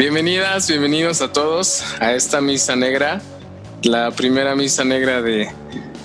Bienvenidas, 0.00 0.66
bienvenidos 0.66 1.20
a 1.20 1.30
todos 1.30 1.84
a 2.00 2.14
esta 2.14 2.40
misa 2.40 2.74
negra, 2.74 3.20
la 3.82 4.10
primera 4.10 4.56
misa 4.56 4.82
negra 4.82 5.20
de, 5.20 5.50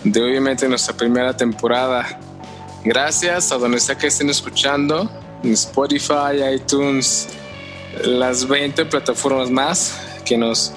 de 0.04 0.22
obviamente 0.22 0.68
nuestra 0.68 0.98
primera 0.98 1.38
temporada. 1.38 2.20
Gracias 2.84 3.54
a 3.54 3.58
donde 3.58 3.80
sea 3.80 3.98
que 3.98 4.08
estén 4.08 4.30
escuchando, 4.30 5.10
Spotify, 5.44 6.44
iTunes, 6.54 7.30
las 8.04 8.46
20 8.46 8.84
plataformas 8.88 9.50
más 9.50 9.98
que 10.26 10.38
nos 10.38 10.74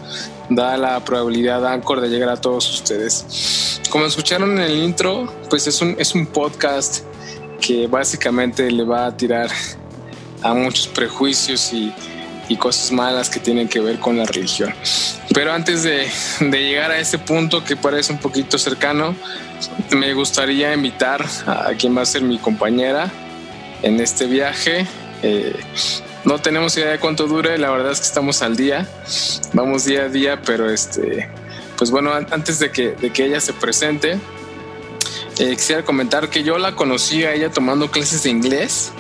da 0.48 0.77
la 0.77 1.05
probabilidad 1.05 1.66
Anchor 1.66 2.00
de 2.00 2.11
llegar 2.11 2.29
a 2.29 2.41
todos 2.41 2.73
ustedes. 2.73 3.80
Como 3.91 4.05
escucharon 4.05 4.53
en 4.53 4.62
el 4.62 4.79
intro, 4.79 5.27
pues 5.50 5.66
es 5.66 5.82
un, 5.82 5.96
es 5.98 6.14
un 6.14 6.25
podcast 6.25 7.00
que 7.61 7.89
básicamente 7.89 8.71
le 8.71 8.85
va 8.85 9.07
a 9.07 9.16
tirar 9.16 9.50
a 10.41 10.55
muchos 10.55 10.87
prejuicios 10.87 11.73
y, 11.73 11.93
y 12.49 12.57
cosas 12.57 12.93
malas 12.93 13.30
que 13.30 13.41
tienen 13.41 13.69
que 13.69 13.80
ver 13.80 13.98
con 13.98 14.16
la 14.16 14.25
religión. 14.25 14.75
Pero 15.33 15.52
antes 15.52 15.83
de, 15.83 16.09
de, 16.41 16.62
llegar 16.62 16.91
a 16.91 16.98
ese 16.98 17.19
punto 17.19 17.65
que 17.65 17.77
parece 17.77 18.12
un 18.12 18.19
poquito 18.19 18.59
cercano, 18.59 19.15
me 19.91 20.15
gustaría 20.15 20.73
invitar 20.74 21.24
a 21.47 21.73
quien 21.79 21.97
va 21.97 22.02
a 22.02 22.07
ser 22.07 22.23
mi 22.23 22.38
compañera 22.38 23.11
en 23.83 24.01
este 24.01 24.27
viaje. 24.27 24.87
Eh, 25.23 25.55
no 26.24 26.38
tenemos 26.38 26.77
idea 26.77 26.91
de 26.91 26.98
cuánto 26.98 27.27
dure, 27.27 27.59
la 27.59 27.71
verdad 27.71 27.93
es 27.93 28.01
que 28.01 28.07
estamos 28.07 28.43
al 28.43 28.57
día, 28.57 28.87
vamos 29.52 29.85
día 29.85 30.02
a 30.02 30.09
día, 30.09 30.43
pero 30.43 30.71
este, 30.71 31.29
pues 31.77 31.91
bueno, 31.91 32.12
antes 32.12 32.59
de 32.59 32.71
que, 32.71 32.91
de 32.91 33.10
que 33.10 33.24
ella 33.24 33.41
se 33.41 33.52
presente, 33.52 34.19
eh, 35.38 35.51
quisiera 35.57 35.85
comentar 35.85 36.29
que 36.29 36.43
yo 36.43 36.59
la 36.59 36.74
conocí 36.74 37.24
a 37.24 37.33
ella 37.33 37.51
tomando 37.51 37.91
clases 37.91 38.24
de 38.24 38.30
inglés 38.30 38.93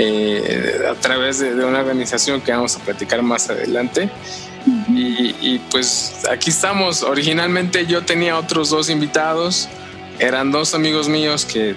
eh, 0.00 0.78
a 0.88 0.94
través 0.94 1.40
de, 1.40 1.56
de, 1.56 1.64
una 1.64 1.80
organización 1.80 2.40
que 2.40 2.52
vamos 2.52 2.76
a 2.76 2.78
platicar 2.78 3.20
más 3.22 3.50
adelante. 3.50 4.08
Y, 4.88 5.34
y, 5.40 5.60
pues 5.70 6.22
aquí 6.30 6.50
estamos. 6.50 7.02
Originalmente 7.02 7.84
yo 7.84 8.04
tenía 8.04 8.38
otros 8.38 8.70
dos 8.70 8.90
invitados. 8.90 9.68
Eran 10.20 10.52
dos 10.52 10.74
amigos 10.74 11.08
míos 11.08 11.44
que, 11.44 11.74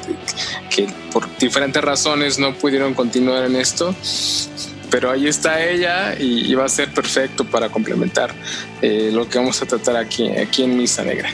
que 0.70 0.88
por 1.12 1.36
diferentes 1.38 1.84
razones 1.84 2.38
no 2.38 2.54
pudieron 2.54 2.94
continuar 2.94 3.44
en 3.46 3.56
esto. 3.56 3.96
Pero 4.92 5.10
ahí 5.10 5.28
está 5.28 5.64
ella 5.66 6.16
y, 6.20 6.52
y 6.52 6.54
va 6.54 6.66
a 6.66 6.70
ser 6.70 6.94
perfecto 6.94 7.44
para 7.46 7.70
complementar 7.70 8.34
eh, 8.82 9.10
lo 9.12 9.28
que 9.28 9.40
vamos 9.40 9.62
a 9.64 9.66
tratar 9.66 9.96
aquí, 9.96 10.30
aquí 10.30 10.64
en 10.64 10.78
Misa 10.78 11.04
Negra. 11.04 11.30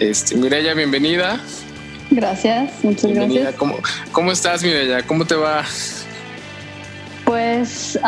Este, 0.00 0.34
Mireya, 0.34 0.74
bienvenida. 0.74 1.40
Gracias, 2.10 2.72
muchas 2.82 3.04
bienvenida. 3.04 3.40
gracias. 3.40 3.58
¿Cómo, 3.58 3.78
¿Cómo 4.12 4.32
estás, 4.32 4.62
Mireya? 4.62 5.06
¿Cómo 5.06 5.24
te 5.24 5.34
va? 5.34 5.64
Pues 7.36 7.98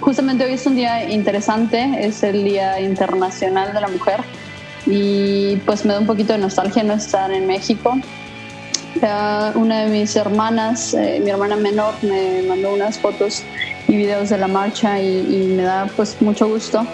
justamente 0.00 0.44
hoy 0.44 0.54
es 0.54 0.66
un 0.66 0.74
día 0.74 1.08
interesante, 1.08 1.92
es 2.00 2.24
el 2.24 2.42
Día 2.42 2.80
Internacional 2.80 3.72
de 3.72 3.80
la 3.80 3.86
Mujer 3.86 4.20
y 4.84 5.54
pues 5.58 5.84
me 5.84 5.92
da 5.92 6.00
un 6.00 6.06
poquito 6.06 6.32
de 6.32 6.40
nostalgia 6.40 6.82
no 6.82 6.94
estar 6.94 7.30
en 7.30 7.46
México. 7.46 7.96
Uh, 8.96 9.56
una 9.56 9.84
de 9.84 9.90
mis 9.92 10.16
hermanas, 10.16 10.92
eh, 10.94 11.20
mi 11.22 11.30
hermana 11.30 11.54
menor, 11.54 11.94
me 12.02 12.42
mandó 12.42 12.74
unas 12.74 12.98
fotos 12.98 13.44
y 13.86 13.94
videos 13.94 14.28
de 14.28 14.38
la 14.38 14.48
marcha 14.48 15.00
y, 15.00 15.54
me 15.56 15.62
da 15.62 15.88
pues 15.94 16.20
mucho 16.20 16.48
gusto. 16.48 16.84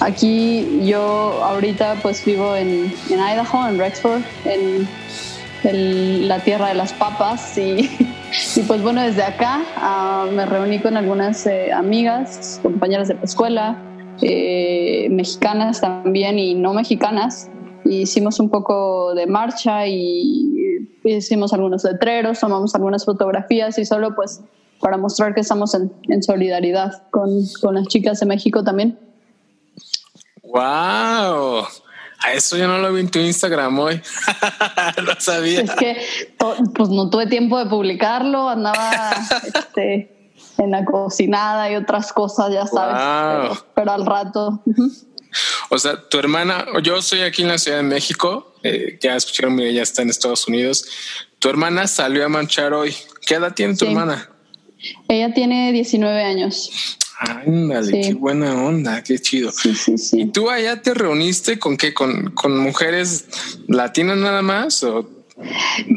Aquí 0.00 0.82
yo 0.82 1.42
ahorita 1.42 1.96
pues 2.02 2.22
vivo 2.22 2.54
en, 2.54 2.92
en 3.08 3.18
Idaho, 3.18 3.66
en 3.66 3.78
Rexford, 3.78 4.20
en 4.44 6.28
la 6.28 6.38
tierra 6.40 6.68
de 6.68 6.74
las 6.74 6.92
papas 6.92 7.56
y 7.56 7.88
y 8.56 8.62
pues 8.62 8.82
bueno, 8.82 9.02
desde 9.02 9.22
acá 9.22 9.60
uh, 9.76 10.30
me 10.32 10.46
reuní 10.46 10.78
con 10.78 10.96
algunas 10.96 11.46
eh, 11.46 11.72
amigas, 11.72 12.60
compañeras 12.62 13.08
de 13.08 13.14
la 13.14 13.22
escuela, 13.22 13.82
eh, 14.22 15.08
mexicanas 15.10 15.80
también 15.80 16.38
y 16.38 16.54
no 16.54 16.72
mexicanas. 16.72 17.50
Y 17.84 18.02
hicimos 18.02 18.38
un 18.38 18.50
poco 18.50 19.14
de 19.14 19.26
marcha 19.26 19.86
y 19.86 20.88
hicimos 21.02 21.52
algunos 21.52 21.82
letreros, 21.84 22.38
tomamos 22.38 22.74
algunas 22.74 23.04
fotografías 23.04 23.78
y 23.78 23.84
solo 23.84 24.14
pues 24.14 24.42
para 24.80 24.96
mostrar 24.96 25.34
que 25.34 25.40
estamos 25.40 25.74
en, 25.74 25.92
en 26.08 26.22
solidaridad 26.22 27.08
con, 27.10 27.30
con 27.60 27.74
las 27.74 27.88
chicas 27.88 28.20
de 28.20 28.26
México 28.26 28.62
también. 28.62 28.98
¡Wow! 30.42 31.64
A 32.22 32.32
eso 32.32 32.56
yo 32.56 32.68
no 32.68 32.78
lo 32.78 32.92
vi 32.92 33.00
en 33.00 33.10
tu 33.10 33.18
Instagram 33.18 33.78
hoy. 33.78 34.00
no 35.04 35.12
sabía. 35.18 35.62
Es 35.62 35.70
que 35.72 36.06
pues 36.74 36.88
no 36.90 37.08
tuve 37.08 37.26
tiempo 37.26 37.58
de 37.58 37.66
publicarlo, 37.66 38.48
andaba 38.48 39.12
este, 39.54 40.32
en 40.58 40.70
la 40.70 40.84
cocinada 40.84 41.70
y 41.70 41.76
otras 41.76 42.12
cosas, 42.12 42.52
ya 42.52 42.66
sabes. 42.66 42.94
Wow. 42.94 43.42
Pero, 43.42 43.66
pero, 43.74 43.92
al 43.92 44.06
rato. 44.06 44.62
O 45.70 45.78
sea, 45.78 46.08
tu 46.08 46.18
hermana, 46.18 46.66
yo 46.82 47.00
soy 47.00 47.22
aquí 47.22 47.42
en 47.42 47.48
la 47.48 47.58
Ciudad 47.58 47.78
de 47.78 47.84
México, 47.84 48.54
eh, 48.62 48.98
ya 49.00 49.16
escucharon, 49.16 49.54
mira, 49.54 49.70
ya 49.70 49.82
está 49.82 50.02
en 50.02 50.10
Estados 50.10 50.46
Unidos. 50.46 50.84
Tu 51.38 51.48
hermana 51.48 51.86
salió 51.86 52.26
a 52.26 52.28
marchar 52.28 52.74
hoy. 52.74 52.94
¿Qué 53.26 53.36
edad 53.36 53.54
tiene 53.54 53.74
tu 53.74 53.86
sí. 53.86 53.90
hermana? 53.90 54.28
Ella 55.08 55.32
tiene 55.32 55.72
19 55.72 56.22
años. 56.22 56.98
Ándale, 57.20 57.86
sí. 57.86 58.00
qué 58.00 58.14
buena 58.14 58.64
onda, 58.64 59.02
qué 59.02 59.18
chido. 59.18 59.52
Sí, 59.52 59.74
sí, 59.74 59.98
sí. 59.98 60.22
¿Y 60.22 60.26
tú 60.32 60.48
allá 60.48 60.80
te 60.80 60.94
reuniste 60.94 61.58
con 61.58 61.76
qué? 61.76 61.92
¿Con, 61.92 62.30
con 62.30 62.58
mujeres 62.58 63.26
latinas 63.68 64.16
nada 64.16 64.40
más? 64.40 64.82
O 64.82 65.06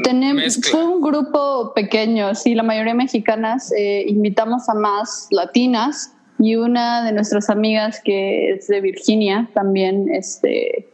Tenemos, 0.03 0.59
fue 0.69 0.85
un 0.85 1.01
grupo 1.01 1.71
pequeño, 1.73 2.35
sí, 2.35 2.55
la 2.55 2.63
mayoría 2.63 2.93
mexicanas. 2.93 3.71
Eh, 3.71 4.03
invitamos 4.05 4.67
a 4.67 4.73
más 4.73 5.27
latinas 5.31 6.11
y 6.39 6.57
una 6.57 7.05
de 7.05 7.13
nuestras 7.13 7.49
amigas 7.49 8.01
que 8.03 8.49
es 8.49 8.67
de 8.67 8.81
Virginia 8.81 9.49
también 9.53 10.09
este, 10.13 10.89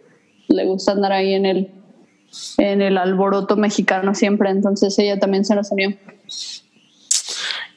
le 0.47 0.65
gusta 0.65 0.91
andar 0.91 1.11
ahí 1.11 1.33
en 1.33 1.47
el, 1.47 1.71
en 2.59 2.83
el 2.83 2.99
alboroto 2.99 3.57
mexicano 3.57 4.13
siempre, 4.13 4.51
entonces 4.51 4.99
ella 4.99 5.19
también 5.19 5.43
se 5.43 5.55
nos 5.55 5.71
unió. 5.71 5.97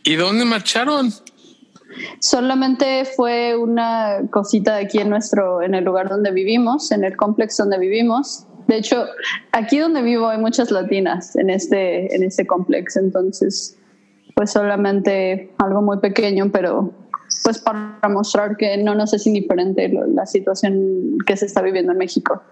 ¿Y 0.04 0.16
dónde 0.16 0.44
marcharon? 0.44 1.14
Solamente 2.20 3.04
fue 3.04 3.56
una 3.56 4.22
cosita 4.30 4.76
aquí 4.76 4.98
en 4.98 5.10
nuestro, 5.10 5.62
en 5.62 5.74
el 5.74 5.84
lugar 5.84 6.08
donde 6.08 6.30
vivimos, 6.30 6.92
en 6.92 7.04
el 7.04 7.16
complex 7.16 7.56
donde 7.56 7.78
vivimos. 7.78 8.46
De 8.68 8.76
hecho, 8.76 9.06
aquí 9.52 9.78
donde 9.78 10.02
vivo 10.02 10.28
hay 10.28 10.38
muchas 10.38 10.70
latinas 10.70 11.36
en 11.36 11.50
este, 11.50 12.14
en 12.14 12.22
este 12.22 12.46
complex, 12.46 12.96
entonces, 12.96 13.76
pues 14.34 14.52
solamente 14.52 15.52
algo 15.58 15.82
muy 15.82 15.98
pequeño, 15.98 16.50
pero 16.52 16.92
pues 17.42 17.58
para 17.58 18.08
mostrar 18.08 18.56
que 18.56 18.76
no 18.76 18.94
nos 18.94 19.12
es 19.14 19.26
indiferente 19.26 19.90
la 20.14 20.26
situación 20.26 21.18
que 21.26 21.36
se 21.36 21.46
está 21.46 21.62
viviendo 21.62 21.92
en 21.92 21.98
México. 21.98 22.42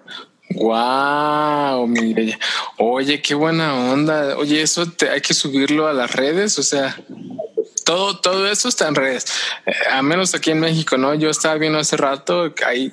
Wow, 0.56 1.86
mire, 1.86 2.36
oye, 2.78 3.22
qué 3.22 3.34
buena 3.34 3.92
onda. 3.92 4.36
Oye, 4.36 4.62
eso 4.62 4.84
te, 4.86 5.08
hay 5.08 5.20
que 5.20 5.32
subirlo 5.32 5.86
a 5.86 5.92
las 5.92 6.12
redes, 6.12 6.58
o 6.58 6.62
sea, 6.62 6.96
todo, 7.90 8.16
todo 8.18 8.46
eso 8.46 8.68
está 8.68 8.86
en 8.86 8.94
redes. 8.94 9.26
Eh, 9.66 9.72
a 9.92 10.00
menos 10.00 10.32
aquí 10.34 10.52
en 10.52 10.60
México, 10.60 10.96
¿no? 10.96 11.14
Yo 11.14 11.28
estaba 11.28 11.56
viendo 11.56 11.80
hace 11.80 11.96
rato 11.96 12.54
que 12.54 12.64
hay 12.64 12.92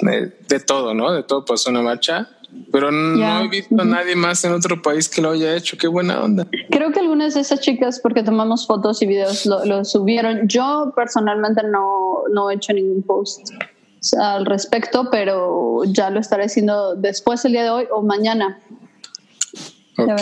de, 0.00 0.32
de 0.48 0.60
todo, 0.60 0.92
¿no? 0.92 1.12
De 1.12 1.22
todo 1.22 1.44
pasó 1.44 1.70
una 1.70 1.82
marcha. 1.82 2.28
Pero 2.70 2.90
no 2.90 3.16
yeah. 3.16 3.42
he 3.42 3.48
visto 3.48 3.74
a 3.80 3.84
nadie 3.84 4.14
más 4.14 4.44
en 4.44 4.52
otro 4.52 4.80
país 4.80 5.08
que 5.08 5.20
lo 5.20 5.30
haya 5.30 5.56
hecho. 5.56 5.76
Qué 5.76 5.88
buena 5.88 6.20
onda. 6.20 6.46
Creo 6.70 6.92
que 6.92 7.00
algunas 7.00 7.34
de 7.34 7.40
esas 7.40 7.60
chicas, 7.60 8.00
porque 8.00 8.22
tomamos 8.22 8.66
fotos 8.66 9.02
y 9.02 9.06
videos, 9.06 9.46
lo, 9.46 9.64
lo 9.64 9.84
subieron. 9.84 10.48
Yo 10.48 10.92
personalmente 10.94 11.62
no, 11.64 12.22
no 12.32 12.50
he 12.50 12.54
hecho 12.54 12.72
ningún 12.72 13.02
post 13.02 13.50
al 14.20 14.46
respecto, 14.46 15.08
pero 15.10 15.82
ya 15.86 16.10
lo 16.10 16.20
estaré 16.20 16.44
haciendo 16.44 16.94
después 16.94 17.44
el 17.44 17.52
día 17.52 17.62
de 17.62 17.70
hoy 17.70 17.86
o 17.90 18.02
mañana. 18.02 18.60
Ok. 19.96 20.20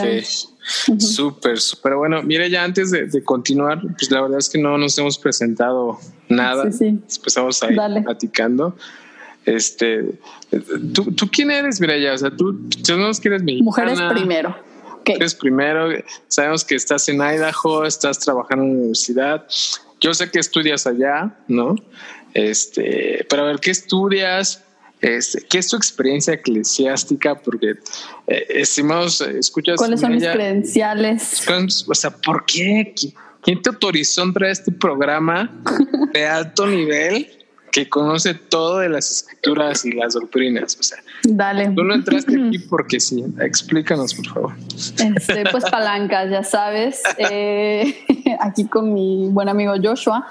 Súper, 0.98 1.58
súper 1.58 1.94
bueno. 1.94 2.22
Mire, 2.22 2.48
ya 2.50 2.62
antes 2.62 2.90
de, 2.90 3.06
de, 3.06 3.24
continuar, 3.24 3.80
pues 3.80 4.10
la 4.10 4.20
verdad 4.20 4.38
es 4.38 4.48
que 4.48 4.58
no 4.58 4.78
nos 4.78 4.96
hemos 4.98 5.18
presentado 5.18 5.98
nada. 6.28 6.70
Sí, 6.70 6.78
sí. 6.78 7.16
Empezamos 7.16 7.62
ahí 7.62 7.74
Dale. 7.74 8.02
platicando. 8.02 8.76
Este, 9.44 10.18
¿tú, 10.92 11.12
¿tú 11.12 11.28
quién 11.30 11.50
eres, 11.50 11.80
Mireya? 11.80 12.12
O 12.12 12.18
sea, 12.18 12.30
tú, 12.30 12.68
tú 12.68 12.96
no 12.96 13.10
que 13.12 13.28
eres 13.28 13.42
mexicana. 13.42 13.64
Mujeres 13.64 14.00
primero. 14.12 14.56
Okay. 15.00 15.14
Mujeres 15.14 15.34
primero. 15.34 15.88
Sabemos 16.28 16.64
que 16.64 16.76
estás 16.76 17.08
en 17.08 17.16
Idaho, 17.16 17.84
estás 17.84 18.18
trabajando 18.20 18.64
en 18.64 18.70
la 18.70 18.78
universidad. 18.78 19.46
Yo 20.00 20.14
sé 20.14 20.30
que 20.30 20.38
estudias 20.38 20.86
allá, 20.86 21.36
¿no? 21.48 21.74
Este, 22.34 23.26
pero 23.28 23.42
a 23.42 23.46
ver, 23.46 23.58
¿qué 23.58 23.70
estudias? 23.70 24.62
Este, 25.02 25.42
¿Qué 25.42 25.58
es 25.58 25.66
tu 25.66 25.76
experiencia 25.76 26.34
eclesiástica? 26.34 27.34
Porque, 27.34 27.74
eh, 28.28 28.46
estimados, 28.48 29.20
escuchas. 29.20 29.76
¿Cuáles 29.76 30.00
son 30.00 30.12
mis 30.12 30.24
credenciales? 30.24 31.44
O 31.88 31.94
sea, 31.94 32.10
¿por 32.10 32.46
qué? 32.46 32.94
¿Quién 33.42 33.60
te 33.60 33.68
autorizó 33.68 34.22
a 34.22 34.24
entrar 34.26 34.48
a 34.48 34.52
este 34.52 34.70
programa 34.70 35.50
de 36.12 36.26
alto 36.28 36.68
nivel 36.68 37.28
que 37.72 37.88
conoce 37.88 38.34
todo 38.34 38.78
de 38.78 38.90
las 38.90 39.10
escrituras 39.10 39.84
y 39.84 39.90
las 39.90 40.14
doctrinas? 40.14 40.76
O 40.78 40.82
sea, 40.84 40.98
Dale. 41.24 41.70
Tú 41.70 41.82
no 41.82 41.94
entraste 41.94 42.40
aquí 42.40 42.58
porque 42.70 43.00
sí. 43.00 43.24
Explícanos, 43.40 44.14
por 44.14 44.26
favor. 44.28 44.52
Este, 44.76 45.44
pues 45.50 45.64
palancas, 45.64 46.30
ya 46.30 46.44
sabes. 46.44 47.02
Eh, 47.18 48.04
aquí 48.40 48.68
con 48.68 48.94
mi 48.94 49.28
buen 49.30 49.48
amigo 49.48 49.74
Joshua. 49.82 50.28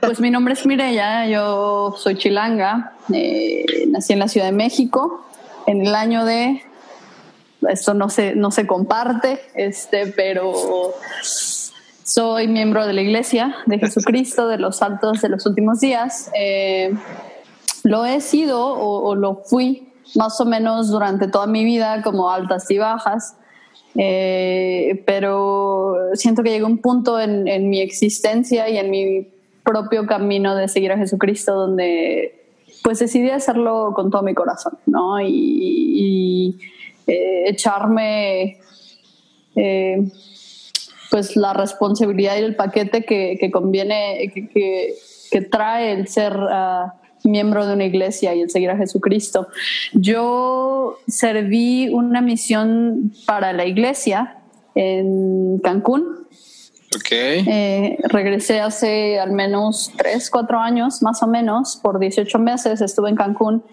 Pues 0.00 0.18
mi 0.18 0.30
nombre 0.30 0.54
es 0.54 0.64
Mireya, 0.64 1.26
yo 1.28 1.94
soy 1.98 2.16
chilanga, 2.16 2.93
eh, 3.12 3.64
nací 3.88 4.12
en 4.12 4.18
la 4.18 4.28
Ciudad 4.28 4.46
de 4.46 4.52
México 4.52 5.24
en 5.66 5.86
el 5.86 5.94
año 5.94 6.24
de 6.24 6.62
esto 7.68 7.94
no 7.94 8.10
se, 8.10 8.34
no 8.34 8.50
se 8.50 8.66
comparte, 8.66 9.40
este, 9.54 10.08
pero 10.08 10.92
soy 11.22 12.48
miembro 12.48 12.86
de 12.86 12.92
la 12.92 13.00
Iglesia 13.00 13.56
de 13.66 13.78
Jesucristo 13.78 14.48
de 14.48 14.58
los 14.58 14.76
Santos 14.76 15.22
de 15.22 15.30
los 15.30 15.46
Últimos 15.46 15.80
Días. 15.80 16.30
Eh, 16.38 16.92
lo 17.82 18.04
he 18.04 18.20
sido 18.20 18.66
o, 18.66 19.14
lo 19.14 19.36
fui 19.36 19.88
más 20.14 20.38
o 20.40 20.44
menos 20.44 20.90
durante 20.90 21.28
toda 21.28 21.46
mi 21.46 21.64
vida, 21.64 22.02
como 22.02 22.30
altas 22.30 22.70
y 22.70 22.78
bajas. 22.78 23.36
Eh, 23.96 25.02
pero 25.06 25.96
siento 26.14 26.42
que 26.42 26.50
llegó 26.50 26.66
un 26.66 26.78
punto 26.78 27.20
en, 27.20 27.46
en, 27.46 27.70
mi 27.70 27.80
existencia 27.80 28.68
y 28.68 28.76
en 28.76 28.90
mi 28.90 29.28
propio 29.62 30.04
camino 30.06 30.56
de 30.56 30.68
seguir 30.68 30.92
a 30.92 30.98
Jesucristo 30.98 31.54
donde 31.54 32.43
pues 32.84 32.98
decidí 32.98 33.30
hacerlo 33.30 33.92
con 33.94 34.10
todo 34.10 34.22
mi 34.22 34.34
corazón, 34.34 34.74
¿no? 34.84 35.18
Y, 35.18 36.60
eh, 37.06 37.44
echarme 37.46 38.58
eh, 39.56 39.98
pues 41.10 41.34
la 41.34 41.54
responsabilidad 41.54 42.36
y 42.36 42.42
el 42.42 42.56
paquete 42.56 43.04
que, 43.04 43.38
que 43.40 43.50
conviene, 43.50 44.30
que, 44.34 44.94
que, 45.30 45.40
trae 45.40 45.92
el 45.92 46.08
ser 46.08 46.36
uh, 46.36 46.90
miembro 47.26 47.66
de 47.66 47.72
una 47.72 47.84
iglesia 47.84 48.34
y 48.34 48.42
el 48.42 48.50
seguir 48.50 48.68
a 48.68 48.76
Jesucristo. 48.76 49.48
Yo 49.94 50.98
serví 51.08 51.88
una 51.88 52.20
misión 52.20 53.12
para 53.26 53.54
la 53.54 53.64
iglesia 53.64 54.38
en 54.74 55.58
Cancún. 55.60 56.23
Okay. 56.96 57.44
Eh, 57.46 57.98
regresé 58.04 58.60
hace 58.60 59.18
al 59.18 59.32
menos 59.32 59.92
tres, 59.96 60.30
cuatro 60.30 60.58
años, 60.58 61.02
más 61.02 61.22
o 61.22 61.26
menos, 61.26 61.78
por 61.82 61.98
18 61.98 62.38
meses 62.38 62.80
estuve 62.80 63.10
en 63.10 63.16
Cancún 63.16 63.64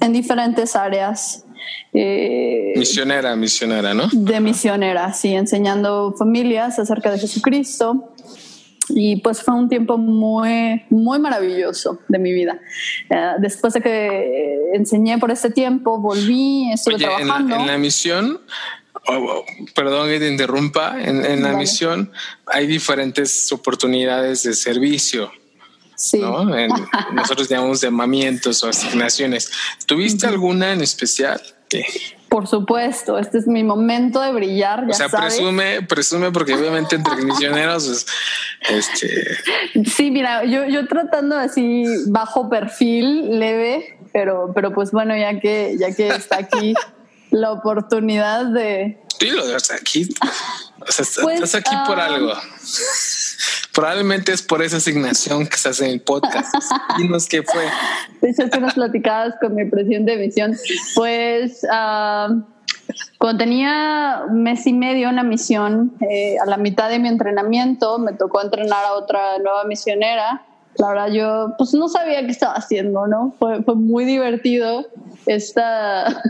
en 0.00 0.12
diferentes 0.12 0.74
áreas 0.74 1.44
eh, 1.92 2.72
misionera, 2.76 3.36
misionera, 3.36 3.94
¿no? 3.94 4.08
De 4.12 4.40
misionera, 4.40 5.12
sí, 5.12 5.34
enseñando 5.34 6.14
familias 6.18 6.78
acerca 6.78 7.10
de 7.10 7.18
Jesucristo. 7.18 8.12
Y 8.90 9.16
pues 9.16 9.40
fue 9.40 9.54
un 9.54 9.68
tiempo 9.68 9.96
muy, 9.96 10.82
muy 10.90 11.18
maravilloso 11.18 12.00
de 12.06 12.18
mi 12.18 12.34
vida. 12.34 12.60
Eh, 13.08 13.32
después 13.38 13.72
de 13.72 13.80
que 13.80 14.58
enseñé 14.74 15.16
por 15.16 15.30
ese 15.30 15.50
tiempo, 15.50 15.98
volví, 15.98 16.70
estuve 16.70 16.96
trabajando. 16.96 17.56
En 17.56 17.66
la, 17.66 17.78
misión, 17.78 18.40
perdón 19.74 20.08
que 20.08 20.18
te 20.18 20.28
interrumpa, 20.28 20.96
en, 21.00 21.42
la 21.42 21.52
misión 21.52 22.12
hay 22.46 22.66
diferentes 22.66 23.50
oportunidades 23.52 24.42
de 24.44 24.54
servicio. 24.54 25.30
Sí. 25.96 26.18
¿no? 26.18 26.44
nosotros 27.12 27.48
llamamos 27.48 27.80
llamamientos 27.80 28.62
o 28.64 28.68
asignaciones. 28.68 29.50
¿Tuviste 29.86 30.26
alguna 30.26 30.72
en 30.72 30.82
especial? 30.82 31.40
Por 32.28 32.48
supuesto, 32.48 33.16
este 33.18 33.38
es 33.38 33.46
mi 33.46 33.62
momento 33.62 34.20
de 34.20 34.32
brillar. 34.32 34.86
Ya 34.86 34.90
o 34.90 34.94
sea, 34.94 35.08
presume, 35.08 35.82
presume, 35.82 36.32
porque 36.32 36.54
obviamente 36.54 36.96
entre 36.96 37.16
misioneros, 37.16 38.06
este. 38.68 39.36
Sí, 39.84 40.10
mira, 40.10 40.44
yo, 40.44 40.66
yo 40.66 40.88
tratando 40.88 41.36
así 41.36 41.84
bajo 42.08 42.48
perfil, 42.48 43.38
leve, 43.38 43.98
pero, 44.12 44.50
pero 44.52 44.72
pues 44.72 44.90
bueno, 44.90 45.16
ya 45.16 45.38
que, 45.38 45.76
ya 45.78 45.94
que 45.94 46.08
está 46.08 46.38
aquí 46.38 46.74
la 47.30 47.52
oportunidad 47.52 48.46
de. 48.46 49.00
Sí, 49.18 49.30
lo 49.30 49.46
de 49.46 49.56
aquí. 49.56 50.08
O 50.86 50.92
sea, 50.92 51.06
pues, 51.22 51.34
estás 51.34 51.54
aquí 51.54 51.74
por 51.86 51.98
ah, 51.98 52.06
algo. 52.06 52.32
Probablemente 53.72 54.32
es 54.32 54.42
por 54.42 54.62
esa 54.62 54.76
asignación 54.76 55.46
que 55.46 55.56
se 55.56 55.68
hace 55.68 55.86
en 55.86 55.92
el 55.92 56.00
podcast. 56.00 56.54
Dinos 56.98 57.28
qué 57.28 57.42
fue. 57.42 57.64
De 58.20 58.30
hecho, 58.30 58.44
unas 58.58 58.74
platicadas 58.74 59.34
con 59.40 59.54
mi 59.54 59.64
presidente 59.64 60.16
de 60.16 60.26
misión. 60.26 60.56
Pues 60.94 61.66
ah, 61.70 62.28
cuando 63.18 63.38
tenía 63.38 64.22
un 64.28 64.42
mes 64.42 64.66
y 64.66 64.72
medio 64.72 65.08
una 65.08 65.22
misión, 65.22 65.94
eh, 66.00 66.36
a 66.38 66.46
la 66.46 66.56
mitad 66.56 66.88
de 66.88 66.98
mi 66.98 67.08
entrenamiento 67.08 67.98
me 67.98 68.12
tocó 68.12 68.42
entrenar 68.42 68.84
a 68.84 68.92
otra 68.94 69.38
nueva 69.38 69.64
misionera. 69.64 70.44
La 70.76 70.88
verdad, 70.88 71.08
yo 71.08 71.54
pues 71.56 71.72
no 71.72 71.88
sabía 71.88 72.24
qué 72.26 72.32
estaba 72.32 72.54
haciendo, 72.54 73.06
¿no? 73.06 73.34
Fue, 73.38 73.62
fue 73.62 73.76
muy 73.76 74.04
divertido 74.04 74.86
esta, 75.26 76.22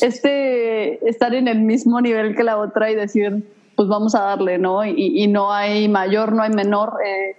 este, 0.00 1.08
estar 1.08 1.34
en 1.34 1.48
el 1.48 1.60
mismo 1.60 2.00
nivel 2.00 2.34
que 2.34 2.42
la 2.42 2.58
otra 2.58 2.90
y 2.90 2.94
decir, 2.94 3.44
pues 3.76 3.88
vamos 3.88 4.14
a 4.14 4.22
darle, 4.22 4.58
¿no? 4.58 4.84
Y, 4.84 5.26
no 5.28 5.52
hay 5.52 5.88
mayor, 5.88 6.32
no 6.32 6.42
hay 6.42 6.50
menor. 6.50 6.94
Eh, 7.04 7.36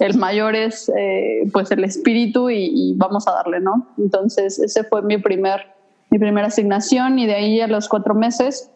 el 0.00 0.18
mayor 0.18 0.54
es 0.54 0.92
eh, 0.94 1.48
pues 1.52 1.70
el 1.70 1.84
espíritu 1.84 2.50
y, 2.50 2.94
vamos 2.96 3.26
a 3.28 3.32
darle, 3.32 3.60
¿no? 3.60 3.86
Entonces, 3.96 4.58
ese 4.58 4.84
fue 4.84 5.02
mi 5.02 5.18
primer, 5.18 5.66
mi 6.10 6.18
primera 6.18 6.48
asignación 6.48 7.18
y 7.18 7.26
de 7.26 7.34
ahí 7.34 7.60
a 7.60 7.68
los 7.68 7.88
cuatro 7.88 8.14
meses, 8.14 8.70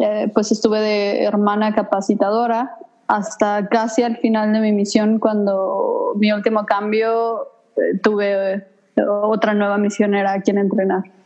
eh, 0.00 0.30
pues 0.32 0.52
estuve 0.52 0.80
de 0.80 1.24
hermana 1.24 1.74
capacitadora 1.74 2.76
hasta 3.08 3.68
casi 3.68 4.02
al 4.02 4.18
final 4.18 4.52
de 4.52 4.60
mi 4.60 4.72
misión 4.72 5.18
cuando 5.18 6.12
mi 6.16 6.30
último 6.30 6.66
cambio 6.66 7.48
tuve 8.02 8.66
otra 9.06 9.54
nueva 9.54 9.78
misionera 9.78 10.34
a 10.34 10.40
quien 10.42 10.58
entrenar. 10.58 11.17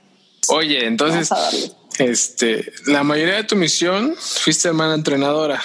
Oye, 0.49 0.87
entonces 0.87 1.31
este, 1.99 2.73
la 2.87 3.03
mayoría 3.03 3.37
de 3.37 3.44
tu 3.44 3.56
misión 3.56 4.15
fuiste 4.19 4.69
hermana 4.69 4.94
entrenadora. 4.94 5.62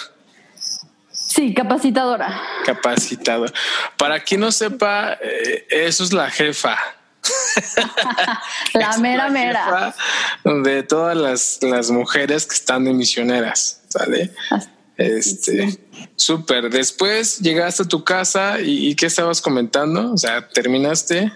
Sí, 1.12 1.53
capacitadora. 1.53 2.41
Capacitadora. 2.65 3.53
Para 3.97 4.24
quien 4.24 4.41
no 4.41 4.51
sepa, 4.51 5.18
eh, 5.21 5.68
eso 5.69 6.03
es 6.03 6.13
la 6.13 6.29
jefa. 6.29 6.77
la 8.74 8.97
mera 8.97 9.29
mera. 9.29 9.94
De 10.44 10.83
todas 10.83 11.18
las, 11.18 11.59
las, 11.62 11.91
mujeres 11.91 12.45
que 12.45 12.56
están 12.56 12.85
de 12.85 12.94
misioneras, 12.94 13.83
¿sale? 13.89 14.31
Este, 14.97 15.77
súper. 16.15 16.69
Después 16.69 17.39
llegaste 17.39 17.83
a 17.83 17.88
tu 17.88 18.03
casa 18.03 18.59
y, 18.62 18.88
y, 18.89 18.95
¿qué 18.95 19.07
estabas 19.07 19.41
comentando? 19.41 20.13
O 20.13 20.18
sea, 20.18 20.47
terminaste. 20.50 21.31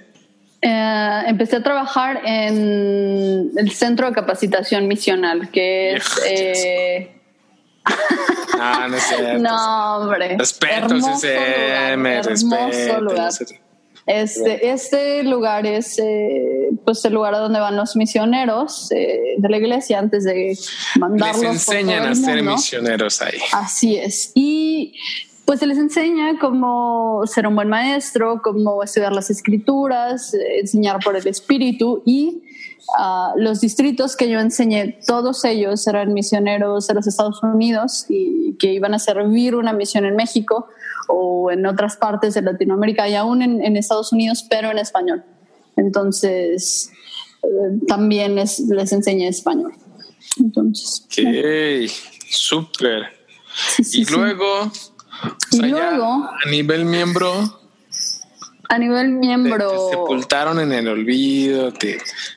Eh, 0.61 1.23
empecé 1.27 1.55
a 1.55 1.63
trabajar 1.63 2.21
en 2.23 3.51
el 3.57 3.71
Centro 3.71 4.07
de 4.07 4.13
Capacitación 4.13 4.87
Misional, 4.87 5.49
que 5.49 5.95
es... 5.95 6.21
Eh... 6.27 7.17
Ah, 8.59 8.87
no, 8.89 8.97
sé, 8.99 9.33
no, 9.39 9.97
hombre. 9.97 10.37
Respeto, 10.37 10.99
CCM, 10.99 12.03
respeto. 12.23 13.55
Este, 14.05 14.69
este 14.69 15.23
lugar 15.23 15.65
es 15.65 15.97
eh, 15.99 16.69
pues 16.83 17.03
el 17.05 17.13
lugar 17.13 17.33
donde 17.33 17.59
van 17.59 17.75
los 17.75 17.95
misioneros 17.95 18.91
eh, 18.91 19.35
de 19.37 19.49
la 19.49 19.57
iglesia 19.57 19.99
antes 19.99 20.23
de 20.23 20.57
mandarlos. 20.99 21.41
Les 21.41 21.51
enseñan 21.51 22.07
a 22.07 22.15
ser 22.15 22.41
misioneros 22.43 23.21
ahí. 23.21 23.37
Así 23.51 23.97
es. 23.97 24.31
Y 24.35 24.95
pues 25.45 25.59
se 25.59 25.67
les 25.67 25.77
enseña 25.77 26.39
cómo 26.39 27.23
ser 27.25 27.47
un 27.47 27.55
buen 27.55 27.69
maestro, 27.69 28.41
cómo 28.43 28.83
estudiar 28.83 29.13
las 29.13 29.29
escrituras, 29.29 30.33
eh, 30.33 30.59
enseñar 30.59 30.99
por 31.03 31.15
el 31.15 31.27
espíritu 31.27 32.03
y 32.05 32.43
uh, 32.97 33.37
los 33.37 33.61
distritos 33.61 34.15
que 34.15 34.29
yo 34.29 34.39
enseñé, 34.39 34.99
todos 35.05 35.43
ellos 35.45 35.85
eran 35.87 36.13
misioneros 36.13 36.87
de 36.87 36.93
los 36.93 37.07
Estados 37.07 37.41
Unidos 37.43 38.05
y 38.09 38.55
que 38.59 38.73
iban 38.73 38.93
a 38.93 38.99
servir 38.99 39.55
una 39.55 39.73
misión 39.73 40.05
en 40.05 40.15
México 40.15 40.67
o 41.07 41.51
en 41.51 41.65
otras 41.65 41.97
partes 41.97 42.33
de 42.33 42.41
Latinoamérica 42.41 43.09
y 43.09 43.15
aún 43.15 43.41
en, 43.41 43.77
Estados 43.77 44.13
Unidos, 44.13 44.45
pero 44.49 44.71
en 44.71 44.77
español. 44.77 45.23
Entonces, 45.75 46.91
eh, 47.43 47.79
también 47.87 48.35
les 48.35 48.59
enseñé 48.91 49.27
español. 49.27 49.73
Entonces. 50.39 51.05
Ok, 51.09 51.89
súper. 52.29 53.03
y 53.91 54.05
luego 54.05 54.71
y 55.51 55.61
luego. 55.63 56.29
A 56.45 56.49
nivel 56.49 56.85
miembro. 56.85 57.59
A 58.69 58.77
nivel 58.77 59.09
miembro. 59.09 59.69
¿Te, 59.69 59.97
sepultaron 59.97 60.59
en 60.59 60.71
el 60.71 60.87
olvido? 60.87 61.73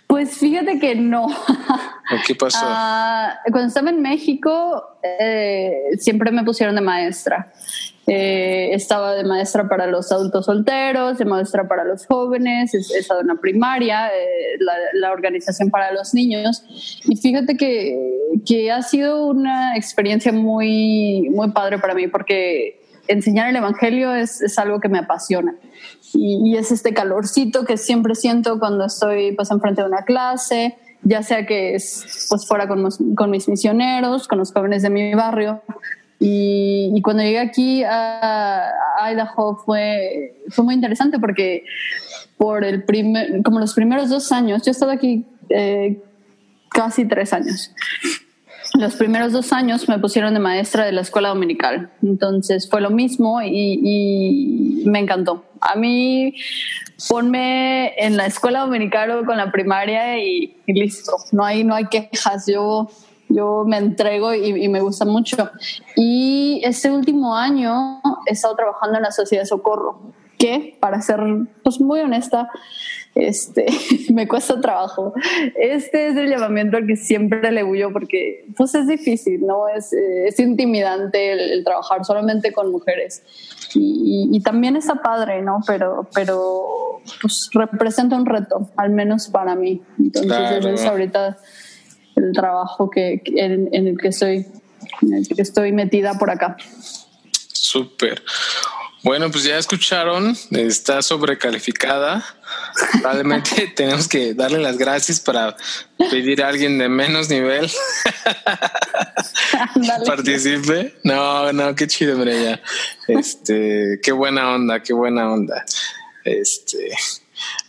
Pues 0.06 0.36
fíjate 0.36 0.78
que 0.78 0.94
no. 0.94 1.28
¿Qué 2.26 2.34
pasó? 2.34 2.58
Ah, 2.62 3.38
cuando 3.50 3.68
estaba 3.68 3.90
en 3.90 4.02
México, 4.02 4.98
eh, 5.02 5.72
siempre 5.98 6.30
me 6.32 6.42
pusieron 6.44 6.74
de 6.74 6.80
maestra. 6.80 7.52
Eh, 8.06 8.74
estaba 8.74 9.14
de 9.14 9.24
maestra 9.24 9.66
para 9.66 9.86
los 9.86 10.12
adultos 10.12 10.44
solteros, 10.44 11.16
de 11.16 11.24
maestra 11.24 11.66
para 11.66 11.84
los 11.84 12.04
jóvenes, 12.04 12.74
he 12.74 12.98
estado 12.98 13.22
en 13.22 13.28
la 13.28 13.36
primaria, 13.36 14.08
eh, 14.08 14.58
la, 14.94 15.10
organización 15.10 15.70
para 15.70 15.90
los 15.92 16.12
niños. 16.12 16.64
Y 17.04 17.16
fíjate 17.16 17.56
que, 17.56 18.13
que, 18.47 18.71
ha 18.71 18.83
sido 18.83 19.26
una 19.26 19.76
experiencia 19.76 20.33
muy, 20.33 21.28
muy 21.31 21.50
padre 21.50 21.78
para 21.78 21.95
mí 21.95 22.09
porque 22.09 22.81
enseñar 23.09 23.49
el 23.49 23.57
Evangelio 23.57 24.14
es, 24.14 24.40
es 24.40 24.59
algo 24.59 24.81
que 24.81 24.88
me 24.88 24.99
apasiona. 24.99 25.54
Y, 26.12 26.57
es 26.57 26.71
este 26.71 26.95
calorcito 26.95 27.64
que 27.64 27.76
siempre 27.76 28.14
siento 28.14 28.59
cuando 28.59 28.85
estoy 28.87 29.33
pues 29.33 29.50
enfrente 29.50 29.83
de 29.83 29.88
una 29.88 30.02
clase, 30.02 30.76
ya 31.02 31.23
sea 31.23 31.45
que 31.47 31.75
es 31.75 32.26
pues 32.28 32.47
fuera 32.47 32.69
con, 32.69 32.88
con 33.16 33.31
mis 33.31 33.49
misioneros, 33.49 34.28
con 34.28 34.38
los 34.38 34.52
jóvenes 34.52 34.83
de 34.83 34.90
mi 34.90 35.14
barrio, 35.14 35.62
Y, 36.19 37.00
cuando 37.02 37.23
llegué 37.23 37.40
aquí 37.40 37.83
a, 37.85 38.71
Idaho 39.11 39.57
fue, 39.57 40.40
fue 40.49 40.64
muy 40.64 40.75
interesante 40.75 41.19
porque 41.19 41.64
por 42.38 42.64
el 42.64 42.85
primer, 42.85 43.43
como 43.43 43.61
los 43.61 43.75
primeros 43.75 44.09
dos 44.09 44.33
años, 44.33 44.62
yo 44.62 44.71
he 44.71 44.73
estado 44.73 44.93
aquí 44.93 45.26
eh, 45.50 46.00
casi 46.75 47.07
tres 47.07 47.33
años. 47.33 47.71
Los 48.75 48.97
primeros 48.97 49.33
dos 49.33 49.52
años 49.52 49.88
me 49.88 50.00
pusieron 50.00 50.35
de 50.35 50.40
maestra 50.40 50.85
de 50.85 50.90
la 50.90 51.02
escuela 51.02 51.28
dominical, 51.28 51.93
entonces 52.02 52.69
fue 52.69 52.81
lo 52.81 52.90
mismo 52.90 53.40
y, 53.40 54.83
me 54.85 54.99
encantó. 54.99 55.45
A 55.61 55.76
mí 55.76 56.35
ponme 57.09 57.95
en 57.97 58.16
la 58.16 58.26
escuela 58.26 58.61
dominical 58.61 59.25
con 59.25 59.37
la 59.37 59.52
primaria 59.52 60.19
y, 60.19 60.57
listo, 60.66 61.12
no 61.31 61.45
hay, 61.45 61.62
no 61.62 61.75
hay 61.76 61.87
quejas, 61.87 62.47
yo, 62.49 62.90
yo 63.28 63.64
me 63.64 63.78
entrego 63.78 64.35
y, 64.35 64.64
y, 64.64 64.69
me 64.69 64.81
gusta 64.81 65.04
mucho. 65.04 65.50
Y 65.97 66.61
este 66.64 66.90
último 66.90 67.37
año 67.37 68.00
he 68.26 68.33
estado 68.33 68.57
trabajando 68.57 68.97
en 68.97 69.04
la 69.04 69.12
Sociedad 69.12 69.45
Socorro, 69.45 70.12
que 70.37 70.76
para 70.81 71.00
ser 71.00 71.21
pues, 71.62 71.81
muy 71.81 72.00
honesta, 72.00 72.50
este, 73.14 73.66
me 74.12 74.26
cuesta 74.26 74.61
trabajo. 74.61 75.14
Este 75.56 76.09
es 76.09 76.16
el 76.16 76.28
llamamiento 76.28 76.76
al 76.76 76.87
que 76.87 76.97
siempre 76.97 77.50
le 77.52 77.64
huyo 77.64 77.92
porque 77.92 78.47
pues 78.56 78.75
es 78.75 78.87
difícil, 78.87 79.47
¿no? 79.47 79.68
Es, 79.68 79.92
eh, 79.92 80.28
es 80.28 80.38
intimidante 80.40 81.33
el, 81.33 81.64
trabajar 81.64 82.04
solamente 82.04 82.52
con 82.52 82.71
mujeres. 82.71 83.23
Y, 83.76 84.40
también 84.44 84.76
está 84.76 84.97
padre, 84.97 85.42
¿no? 85.42 85.61
Pero, 85.66 86.09
pero 86.14 87.00
pues 87.21 87.49
representa 87.52 88.14
un 88.14 88.26
reto, 88.26 88.71
al 88.76 88.90
menos 88.90 89.28
para 89.28 89.56
mí. 89.56 89.83
Entonces 89.99 90.64
es 90.64 90.85
ahorita 90.85 91.38
el 92.14 92.33
trabajo 92.33 92.88
que, 92.90 93.23
en, 93.25 93.68
en, 93.73 93.88
el 93.88 93.99
que 93.99 94.09
estoy, 94.09 94.47
en 95.02 95.14
el 95.14 95.26
que 95.26 95.40
estoy 95.42 95.73
metida 95.73 96.14
por 96.14 96.30
acá. 96.30 96.56
Súper. 97.52 98.23
Bueno, 99.02 99.30
pues 99.30 99.44
ya 99.44 99.59
escucharon, 99.59 100.35
está 100.50 101.02
sobrecalificada. 101.02 102.25
Probablemente 102.93 103.73
tenemos 103.76 104.09
que 104.09 104.35
darle 104.35 104.59
las 104.59 104.78
gracias 104.78 105.21
para 105.21 105.57
pedir 106.11 106.43
a 106.43 106.49
alguien 106.49 106.78
de 106.78 106.88
menos 106.88 107.28
nivel 107.31 107.71
participe. 110.07 110.95
No, 111.04 111.52
no, 111.52 111.75
qué 111.75 111.87
chido, 111.87 112.25
ya. 112.25 112.61
Este, 113.09 114.00
qué 114.02 114.12
buena 114.12 114.54
onda, 114.54 114.83
qué 114.83 114.93
buena 114.93 115.33
onda. 115.33 115.64
Este, 116.25 116.90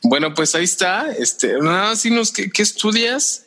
bueno, 0.03 0.33
pues 0.33 0.55
ahí 0.55 0.63
está. 0.63 1.11
Este, 1.11 1.53
nada 1.59 1.89
más 1.89 2.03
dinos 2.03 2.31
qué, 2.31 2.49
qué 2.49 2.61
estudias 2.61 3.45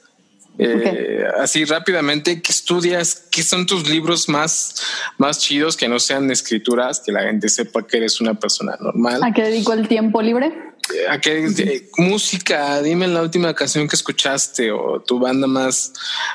eh, 0.59 1.25
así 1.41 1.65
rápidamente, 1.65 2.43
¿qué 2.43 2.51
estudias? 2.51 3.29
¿Qué 3.31 3.45
son 3.45 3.65
tus 3.65 3.89
libros 3.89 4.29
más, 4.29 4.83
más 5.17 5.39
chidos 5.39 5.77
que 5.77 5.89
no 5.89 6.01
sean 6.01 6.29
escrituras? 6.33 7.01
Que 7.01 7.13
la 7.13 7.23
gente 7.23 7.49
sepa 7.49 7.87
que 7.87 7.99
eres 7.99 8.21
una 8.21 8.35
persona 8.35 8.77
normal. 8.81 9.23
¿A 9.23 9.33
qué 9.33 9.43
dedico 9.43 9.73
el 9.73 9.87
tiempo 9.87 10.21
libre? 10.21 10.53
Eh, 10.95 11.07
¿A 11.09 11.21
qué 11.21 11.83
música? 11.97 12.81
Dime 12.83 13.07
la 13.09 13.23
última 13.23 13.55
canción 13.55 13.89
que 13.89 13.97
escuchaste 13.97 14.71
o 14.71 15.01
tu 15.01 15.19
banda 15.19 15.47
más, 15.47 15.93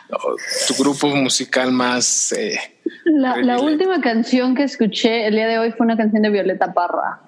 o 0.10 0.36
tu 0.68 0.82
grupo 0.82 1.08
musical 1.08 1.72
más. 1.72 2.32
Eh, 2.34 2.60
la, 3.06 3.38
la 3.38 3.60
última 3.60 4.02
canción 4.02 4.56
que 4.56 4.64
escuché 4.64 5.28
el 5.28 5.36
día 5.36 5.48
de 5.48 5.60
hoy 5.60 5.72
fue 5.72 5.86
una 5.86 5.98
canción 5.98 6.22
de 6.22 6.30
Violeta 6.30 6.74
Parra 6.74 7.22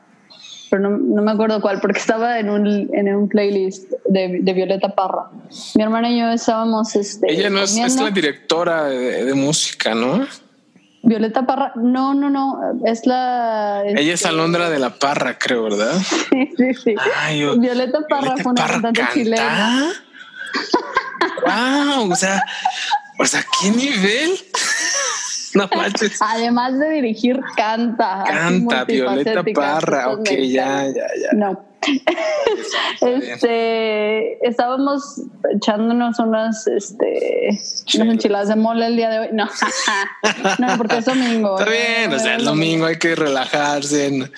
pero 0.75 0.89
no, 0.89 1.21
me 1.21 1.31
acuerdo 1.31 1.61
cuál, 1.61 1.79
porque 1.79 1.99
estaba 1.99 2.39
en 2.39 2.49
un, 2.49 2.89
en 2.93 3.15
un 3.15 3.29
playlist 3.29 3.91
de, 4.05 4.39
de, 4.41 4.53
Violeta 4.53 4.93
Parra. 4.93 5.29
Mi 5.75 5.83
hermana 5.83 6.09
y 6.09 6.19
yo 6.19 6.29
estábamos... 6.31 6.95
Este, 6.95 7.31
Ella 7.31 7.49
no 7.49 7.61
es, 7.61 7.77
es, 7.77 7.95
la 7.95 8.11
directora 8.11 8.85
de, 8.85 9.33
música, 9.33 9.95
¿no? 9.95 10.27
Violeta 11.05 11.45
Parra, 11.45 11.71
no, 11.75 12.15
no, 12.15 12.29
no, 12.31 12.59
es 12.83 13.05
la... 13.05 13.83
Ella 13.85 13.99
es 13.99 14.21
este, 14.21 14.27
Alondra 14.27 14.69
de 14.71 14.79
la 14.79 14.89
Parra, 14.89 15.37
creo, 15.37 15.63
¿verdad? 15.63 15.93
Sí, 16.29 16.51
sí, 16.57 16.73
sí. 16.73 16.95
Violeta 17.59 17.99
Parra 18.09 18.35
fue 18.37 18.51
una 18.51 18.65
cantante 18.65 19.03
chilena. 19.13 19.93
¡Wow! 21.45 22.11
O 22.11 22.15
sea, 22.15 22.43
o 23.19 23.25
sea, 23.25 23.45
¿qué 23.61 23.69
nivel? 23.71 24.31
No 25.53 25.69
manches. 25.73 26.21
Además 26.21 26.77
de 26.77 26.89
dirigir, 26.89 27.39
canta. 27.55 28.25
Canta, 28.27 28.83
Violeta 28.83 29.41
Parra. 29.53 30.09
Ok, 30.09 30.29
ya, 30.31 30.85
ya, 30.87 31.07
ya. 31.21 31.29
No. 31.31 31.63
este, 33.01 34.47
estábamos 34.47 35.21
echándonos 35.53 36.19
unas, 36.19 36.67
este, 36.67 37.49
unas 37.95 38.07
enchiladas 38.07 38.47
de 38.49 38.55
mole 38.55 38.87
el 38.87 38.95
día 38.95 39.09
de 39.09 39.19
hoy. 39.19 39.27
No, 39.33 39.45
no, 40.59 40.77
porque 40.77 40.97
es 40.97 41.05
domingo. 41.05 41.59
Está 41.59 41.71
bien, 41.71 42.13
o 42.13 42.19
sea, 42.19 42.35
el 42.35 42.45
domingo 42.45 42.85
hay 42.85 42.97
que 42.97 43.15
relajarse. 43.15 44.29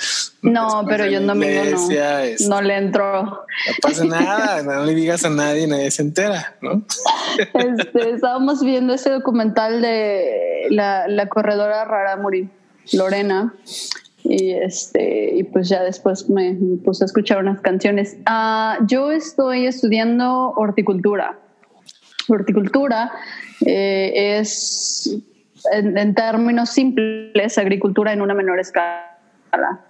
No, 0.41 0.85
pero 0.87 1.05
yo 1.05 1.17
en 1.17 1.27
domingo 1.27 1.63
no, 1.63 2.49
no 2.49 2.61
le 2.61 2.77
entro. 2.77 3.23
No 3.23 3.45
pasa 3.81 4.05
nada, 4.05 4.63
no 4.63 4.85
le 4.85 4.93
digas 4.93 5.25
a 5.25 5.29
nadie, 5.29 5.67
nadie 5.67 5.91
se 5.91 6.01
entera, 6.01 6.55
¿no? 6.61 6.83
Este, 7.53 8.11
estábamos 8.11 8.63
viendo 8.63 8.93
ese 8.93 9.09
documental 9.09 9.81
de 9.81 10.67
la, 10.69 11.07
la 11.07 11.27
corredora 11.27 11.85
rara 11.85 12.17
Muri, 12.17 12.49
Lorena, 12.93 13.53
y 14.29 14.51
este 14.51 15.35
y 15.35 15.43
pues 15.43 15.69
ya 15.69 15.83
después 15.83 16.29
me, 16.29 16.55
puse 16.83 17.03
a 17.03 17.05
escuchar 17.05 17.39
unas 17.39 17.61
canciones. 17.61 18.17
Ah, 18.25 18.77
yo 18.87 19.11
estoy 19.11 19.65
estudiando 19.65 20.53
horticultura. 20.55 21.39
Horticultura 22.27 23.11
eh, 23.65 24.37
es, 24.39 25.17
en, 25.71 26.13
términos 26.13 26.69
simples, 26.71 27.57
agricultura 27.57 28.11
en 28.11 28.21
una 28.21 28.33
menor 28.33 28.59
escala. 28.59 29.05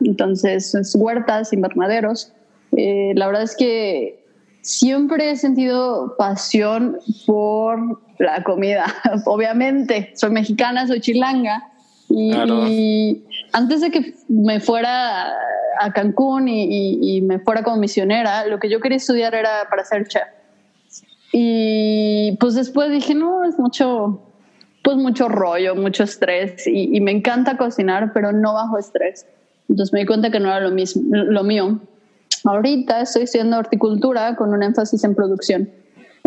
Entonces, 0.02 0.76
es 0.76 0.96
huertas, 0.96 1.52
invernaderos. 1.52 2.32
Eh, 2.76 3.14
la 3.16 3.26
verdad 3.26 3.44
es 3.44 3.56
que 3.56 4.24
siempre 4.62 5.32
he 5.32 5.36
sentido 5.36 6.16
pasión 6.18 6.98
por 7.26 8.02
la 8.20 8.44
comida. 8.44 8.86
Obviamente, 9.26 10.12
soy 10.14 10.30
mexicana, 10.30 10.86
soy 10.86 11.02
chilanga 11.02 11.72
y, 12.10 13.24
antes 13.54 13.82
de 13.82 13.92
que 13.92 14.16
me 14.28 14.60
fuera 14.60 15.32
a 15.80 15.94
Cancún 15.94 16.48
y, 16.48 17.22
me 17.22 17.40
fuera 17.40 17.64
como 17.64 17.78
misionera, 17.78 18.46
lo 18.48 18.60
que 18.60 18.70
yo 18.70 18.80
quería 18.80 18.98
estudiar 18.98 19.36
era 19.36 19.68
para 19.70 19.84
ser 19.84 20.08
chef. 20.08 20.28
Y 21.32 22.38
pues 22.40 22.56
después 22.56 22.90
dije, 22.92 23.14
no, 23.14 23.44
es 23.44 23.60
mucho, 23.60 24.22
pues 24.84 24.98
mucho 24.98 25.28
rollo, 25.28 25.76
mucho 25.76 26.04
estrés 26.04 26.66
y, 26.68 27.00
me 27.02 27.12
encanta 27.12 27.58
cocinar, 27.58 28.12
pero 28.14 28.32
no 28.32 28.54
bajo 28.54 28.78
estrés. 28.78 29.26
Entonces 29.70 29.94
me 29.94 30.00
di 30.00 30.06
cuenta 30.06 30.32
que 30.32 30.40
no 30.40 30.48
era 30.48 30.62
lo, 30.62 30.72
mismo, 30.72 31.04
lo 31.12 31.44
mío. 31.44 31.80
Ahorita 32.46 33.02
estoy 33.02 33.24
estudiando 33.24 33.58
horticultura 33.58 34.36
con 34.36 34.54
un 34.54 34.64
énfasis 34.64 35.04
en 35.04 35.16
producción. 35.16 35.70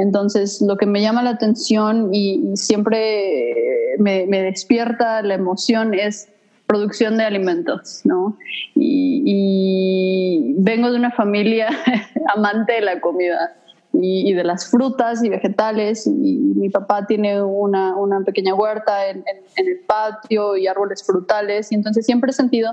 Entonces, 0.01 0.63
lo 0.63 0.79
que 0.79 0.87
me 0.87 1.03
llama 1.03 1.23
la 1.23 1.31
atención 1.31 2.09
y, 2.15 2.57
siempre 2.57 3.97
me, 3.99 4.27
despierta 4.27 5.21
la 5.23 5.35
emoción 5.35 5.93
es 5.93 6.29
producción 6.71 7.17
de 7.17 7.25
alimentos, 7.25 8.03
¿no? 8.05 8.37
Y, 8.77 10.55
vengo 10.59 10.93
de 10.93 10.99
una 10.99 11.11
familia 11.11 11.69
amante 12.37 12.75
de 12.75 12.81
la 12.83 13.01
comida 13.01 13.57
y, 13.93 14.33
de 14.35 14.45
las 14.45 14.71
frutas 14.71 15.25
y 15.25 15.29
vegetales. 15.29 16.07
Y 16.07 16.39
mi 16.55 16.69
papá 16.69 17.07
tiene 17.07 17.43
una, 17.43 17.97
pequeña 18.25 18.55
huerta 18.55 19.09
en, 19.09 19.25
el 19.57 19.81
patio 19.85 20.57
y 20.57 20.69
árboles 20.69 21.05
frutales. 21.05 21.73
Y 21.73 21.75
entonces 21.75 22.07
siempre 22.07 22.31
he 22.31 22.35
sentido 22.35 22.73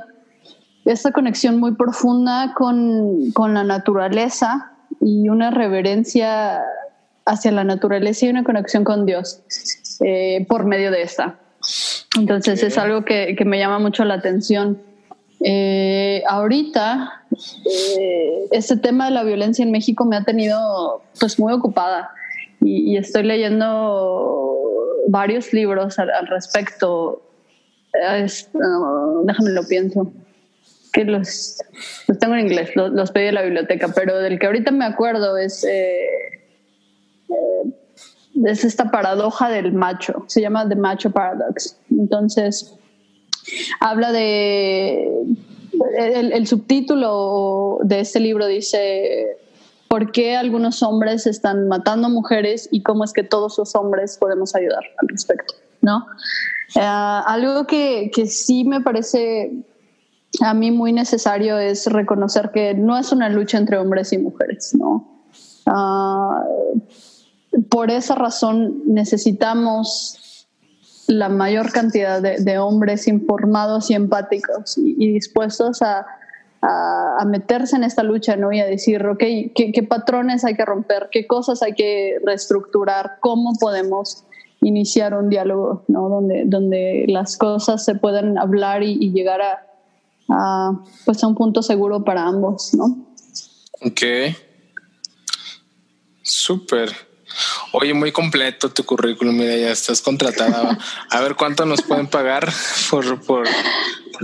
esta 0.86 1.12
conexión 1.12 1.60
muy 1.60 1.74
profunda 1.74 2.54
con, 2.56 3.32
con 3.32 3.56
la 3.56 3.63
naturaleza 3.63 4.74
y 5.01 5.27
una 5.30 5.50
reverencia 5.50 6.62
hacia 7.25 7.51
la 7.51 7.63
naturaleza 7.63 8.27
y 8.27 8.30
una 8.30 8.44
conexión 8.44 8.84
con 8.84 9.08
Dios 9.08 9.42
eh, 10.01 10.46
por 10.48 10.66
medio 10.66 10.92
de 10.92 11.01
esta. 11.01 11.39
Entonces 12.16 12.64
es 12.64 12.78
algo 12.78 13.04
que, 13.06 13.36
que, 13.38 13.46
me 13.46 13.60
llama 13.60 13.80
mucho 13.80 14.06
la 14.06 14.16
atención. 14.16 14.82
Eh, 15.44 16.24
ahorita, 16.28 17.26
eh, 18.00 18.48
este 18.52 18.78
tema 18.78 19.06
de 19.06 19.12
la 19.12 19.24
violencia 19.24 19.64
en 19.64 19.72
México 19.72 20.06
me 20.06 20.16
ha 20.16 20.24
tenido 20.24 21.04
pues 21.20 21.38
muy 21.40 21.54
ocupada 21.54 22.12
y, 22.62 22.98
estoy 22.98 23.24
leyendo 23.24 24.70
varios 25.08 25.54
libros 25.54 26.00
al, 26.00 26.28
respecto. 26.28 27.22
déjame 27.94 29.52
lo 29.52 29.68
pienso 29.68 30.12
que 30.92 31.06
los, 31.06 31.58
los 32.08 32.18
tengo 32.18 32.34
en 32.34 32.48
inglés, 32.48 32.76
los, 32.76 32.92
los, 32.92 33.12
pedí 33.12 33.28
en 33.28 33.36
la 33.36 33.44
biblioteca, 33.44 33.90
pero 33.94 34.18
del 34.18 34.40
que 34.40 34.48
ahorita 34.48 34.72
me 34.72 34.86
acuerdo 34.86 35.38
es 35.38 35.64
eh, 35.64 36.00
es 38.46 38.63
esta 38.63 38.91
paradoja 38.91 39.50
del 39.50 39.74
macho, 39.74 40.24
se 40.27 40.41
llama 40.41 40.67
The 40.67 40.75
Macho 40.75 41.12
Paradox. 41.12 41.77
Entonces, 41.89 42.75
habla 43.79 44.12
de, 44.12 45.10
el, 45.98 46.48
subtítulo 46.48 47.79
de 47.84 48.01
este 48.01 48.20
libro 48.20 48.46
dice, 48.48 49.38
¿por 49.88 50.12
qué 50.12 50.36
algunos 50.36 50.84
hombres 50.84 51.27
están 51.27 51.67
matando 51.67 52.10
mujeres 52.10 52.67
y 52.72 52.84
cómo 52.84 53.03
es 53.03 53.13
que 53.13 53.24
todos 53.24 53.58
los 53.58 53.75
hombres 53.75 54.17
podemos 54.20 54.56
ayudar 54.56 54.84
al 55.01 55.08
respecto? 55.08 55.56
¿No? 55.82 56.06
Eh, 56.75 56.82
algo 56.82 57.65
que, 57.65 58.12
que 58.13 58.27
sí 58.27 58.63
me 58.63 58.82
parece 58.82 59.51
a 60.41 60.53
mí 60.53 60.72
muy 60.72 60.94
necesario 60.94 61.58
es 61.58 61.86
reconocer 61.88 62.51
que 62.51 62.74
no 62.74 62.98
es 62.98 63.12
una 63.12 63.29
lucha 63.29 63.58
entre 63.58 63.77
hombres 63.77 64.12
y 64.13 64.17
mujeres, 64.17 64.74
¿no? 64.77 65.08
Ah, 65.65 66.44
por 67.70 67.92
esa 67.92 68.16
razón 68.16 68.84
necesitamos 68.86 70.48
la 71.08 71.30
mayor 71.30 71.72
cantidad 71.72 72.22
de, 72.22 72.58
hombres 72.60 73.08
informados 73.08 73.90
y 73.90 73.94
empáticos 73.94 74.78
y, 74.78 75.14
dispuestos 75.14 75.82
a, 75.82 76.06
a, 76.62 77.24
meterse 77.26 77.78
en 77.78 77.84
esta 77.84 78.04
lucha 78.04 78.36
¿no? 78.36 78.52
y 78.52 78.60
a 78.60 78.66
decir, 78.66 79.06
ok, 79.06 79.20
¿qué, 79.20 79.72
¿qué, 79.74 79.84
patrones 79.84 80.44
hay 80.44 80.56
que 80.56 80.66
romper? 80.66 81.08
¿Qué 81.12 81.26
cosas 81.26 81.64
hay 81.64 81.74
que 81.74 82.18
reestructurar? 82.26 83.18
¿Cómo 83.22 83.54
podemos 83.58 84.26
iniciar 84.62 85.14
un 85.14 85.30
diálogo 85.30 85.86
¿no? 85.88 86.10
donde, 86.10 86.44
donde 86.46 87.06
las 87.08 87.38
cosas 87.38 87.86
se 87.86 87.96
puedan 87.96 88.38
hablar 88.38 88.84
y, 88.84 89.12
llegar 89.14 89.42
a, 89.42 89.66
a, 90.30 90.84
pues 91.06 91.24
a 91.24 91.28
un 91.28 91.36
punto 91.36 91.62
seguro 91.62 92.04
para 92.04 92.24
ambos? 92.26 92.74
¿no? 92.74 93.08
Ok. 93.82 94.02
Súper. 96.22 97.07
Oye, 97.72 97.94
muy 97.94 98.12
completo 98.12 98.70
tu 98.70 98.84
currículum, 98.84 99.36
mira, 99.36 99.56
ya 99.56 99.72
estás 99.72 100.02
contratada. 100.02 100.78
A 101.10 101.22
ver 101.22 101.36
cuánto 101.36 101.66
nos 101.66 101.82
pueden 101.82 102.08
pagar 102.08 102.52
por, 102.90 103.20
por, 103.22 103.48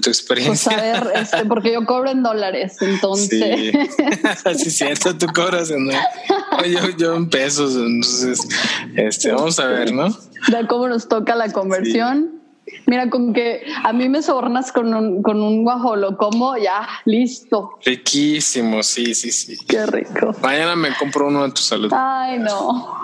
tu 0.02 0.10
experiencia. 0.10 0.72
Pues 0.72 0.82
a 0.82 1.04
ver, 1.04 1.12
este, 1.16 1.46
porque 1.46 1.74
yo 1.74 1.86
cobro 1.86 2.10
en 2.10 2.24
dólares, 2.24 2.78
entonces. 2.82 3.30
Sí, 3.30 4.56
sí 4.64 4.72
cierto, 4.72 5.16
tú 5.18 5.28
cobras 5.28 5.70
en 5.70 5.92
yo, 5.92 6.90
yo 6.98 7.16
en 7.16 7.30
pesos, 7.30 7.76
entonces, 7.76 8.48
este, 8.96 9.32
vamos 9.32 9.60
a 9.60 9.68
ver, 9.68 9.94
¿no? 9.94 10.10
De 10.48 10.68
cómo 10.68 10.88
nos 10.88 11.08
toca 11.08 11.36
la 11.36 11.52
conversión. 11.52 12.43
Mira, 12.86 13.10
con 13.10 13.34
que 13.34 13.64
a 13.84 13.94
mí 13.94 14.10
me 14.10 14.22
sobornas 14.22 14.72
con 14.72 14.94
un, 14.94 15.22
con 15.22 15.42
un 15.42 15.64
guajolo, 15.64 16.18
como 16.18 16.58
ya, 16.58 16.88
listo. 17.06 17.78
Riquísimo, 17.86 18.84
sí, 18.84 19.16
sí, 19.16 19.32
sí. 19.32 19.58
Qué 19.68 19.86
rico. 19.86 20.36
Mañana 20.42 20.76
me 20.76 20.94
compro 20.96 21.28
uno 21.28 21.44
de 21.44 21.52
tu 21.52 21.62
salud. 21.62 21.92
Ay, 21.94 22.40
no. 22.40 23.00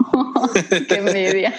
Qué 0.87 0.95
envidia. 0.95 1.53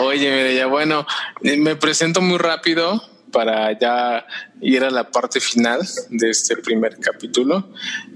Oye, 0.00 0.56
ya 0.56 0.66
bueno, 0.66 1.06
eh, 1.42 1.56
me 1.56 1.76
presento 1.76 2.20
muy 2.20 2.38
rápido 2.38 3.02
para 3.32 3.76
ya 3.78 4.24
ir 4.60 4.84
a 4.84 4.90
la 4.90 5.10
parte 5.10 5.40
final 5.40 5.80
de 6.10 6.30
este 6.30 6.56
primer 6.56 6.98
capítulo. 6.98 7.68